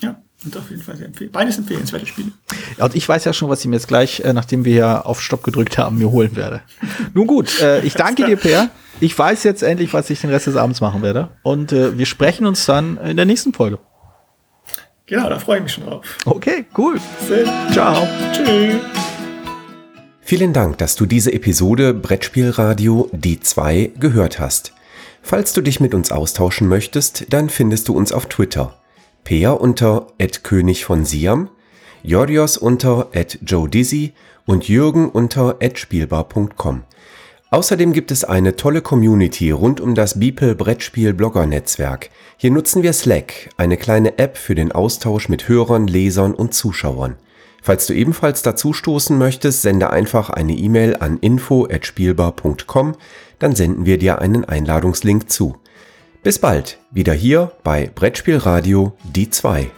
Ja, 0.00 0.22
und 0.44 0.56
auf 0.56 0.70
jeden 0.70 0.82
Fall 0.82 0.96
sehr 0.96 1.06
empfehl 1.06 1.28
beides 1.28 1.58
empfehlenswerte 1.58 2.06
Spiele. 2.06 2.32
Ja, 2.78 2.84
und 2.86 2.94
ich 2.94 3.08
weiß 3.08 3.24
ja 3.24 3.32
schon, 3.32 3.48
was 3.48 3.60
ich 3.60 3.66
mir 3.66 3.76
jetzt 3.76 3.88
gleich, 3.88 4.20
äh, 4.20 4.32
nachdem 4.32 4.64
wir 4.64 4.74
ja 4.74 5.00
auf 5.00 5.22
Stopp 5.22 5.42
gedrückt 5.42 5.78
haben, 5.78 5.98
mir 5.98 6.10
holen 6.10 6.36
werde. 6.36 6.62
Nun 7.14 7.26
gut, 7.26 7.60
äh, 7.60 7.80
ich 7.82 7.94
danke 7.94 8.26
dir, 8.26 8.36
Per. 8.36 8.70
Ich 9.00 9.18
weiß 9.18 9.44
jetzt 9.44 9.62
endlich, 9.62 9.92
was 9.92 10.10
ich 10.10 10.20
den 10.20 10.30
Rest 10.30 10.46
des 10.46 10.56
Abends 10.56 10.80
machen 10.80 11.02
werde. 11.02 11.30
Und 11.42 11.72
äh, 11.72 11.96
wir 11.98 12.06
sprechen 12.06 12.46
uns 12.46 12.66
dann 12.66 12.96
in 12.98 13.16
der 13.16 13.26
nächsten 13.26 13.52
Folge. 13.52 13.78
Genau, 15.06 15.28
da 15.28 15.38
freue 15.38 15.58
ich 15.58 15.64
mich 15.64 15.72
schon 15.72 15.84
drauf. 15.84 16.04
Okay, 16.24 16.64
cool. 16.78 16.98
Ciao. 17.72 18.06
Tschüss. 18.32 18.76
Vielen 20.20 20.52
Dank, 20.52 20.78
dass 20.78 20.94
du 20.94 21.04
diese 21.04 21.32
Episode 21.32 21.92
Brettspielradio 21.92 23.10
D2 23.12 23.98
gehört 23.98 24.38
hast. 24.38 24.72
Falls 25.20 25.52
du 25.52 25.60
dich 25.60 25.80
mit 25.80 25.94
uns 25.94 26.10
austauschen 26.10 26.68
möchtest, 26.68 27.26
dann 27.30 27.50
findest 27.50 27.88
du 27.88 27.94
uns 27.94 28.12
auf 28.12 28.26
Twitter. 28.26 28.81
Peer 29.24 29.60
unter 29.60 30.08
König 30.42 30.84
von 30.84 31.04
Siam, 31.04 31.48
Jorios 32.02 32.56
unter 32.56 33.10
Joe 33.44 33.68
Dizzy 33.68 34.12
und 34.46 34.68
Jürgen 34.68 35.08
unter 35.08 35.58
Spielbar.com. 35.74 36.82
Außerdem 37.50 37.92
gibt 37.92 38.10
es 38.10 38.24
eine 38.24 38.56
tolle 38.56 38.80
Community 38.80 39.50
rund 39.50 39.80
um 39.80 39.94
das 39.94 40.18
Beeple 40.18 40.54
Brettspiel 40.54 41.12
Blogger 41.12 41.46
Netzwerk. 41.46 42.08
Hier 42.38 42.50
nutzen 42.50 42.82
wir 42.82 42.94
Slack, 42.94 43.50
eine 43.58 43.76
kleine 43.76 44.18
App 44.18 44.38
für 44.38 44.54
den 44.54 44.72
Austausch 44.72 45.28
mit 45.28 45.48
Hörern, 45.48 45.86
Lesern 45.86 46.34
und 46.34 46.54
Zuschauern. 46.54 47.16
Falls 47.60 47.86
du 47.86 47.92
ebenfalls 47.92 48.42
dazu 48.42 48.72
stoßen 48.72 49.16
möchtest, 49.16 49.62
sende 49.62 49.90
einfach 49.90 50.30
eine 50.30 50.54
E-Mail 50.54 50.96
an 50.98 51.18
info@spielbar.com, 51.18 52.96
dann 53.38 53.54
senden 53.54 53.86
wir 53.86 53.98
dir 53.98 54.20
einen 54.20 54.44
Einladungslink 54.44 55.30
zu. 55.30 55.56
Bis 56.22 56.38
bald, 56.38 56.78
wieder 56.92 57.14
hier 57.14 57.50
bei 57.64 57.90
Brettspielradio 57.92 58.92
die 59.02 59.28
2. 59.28 59.72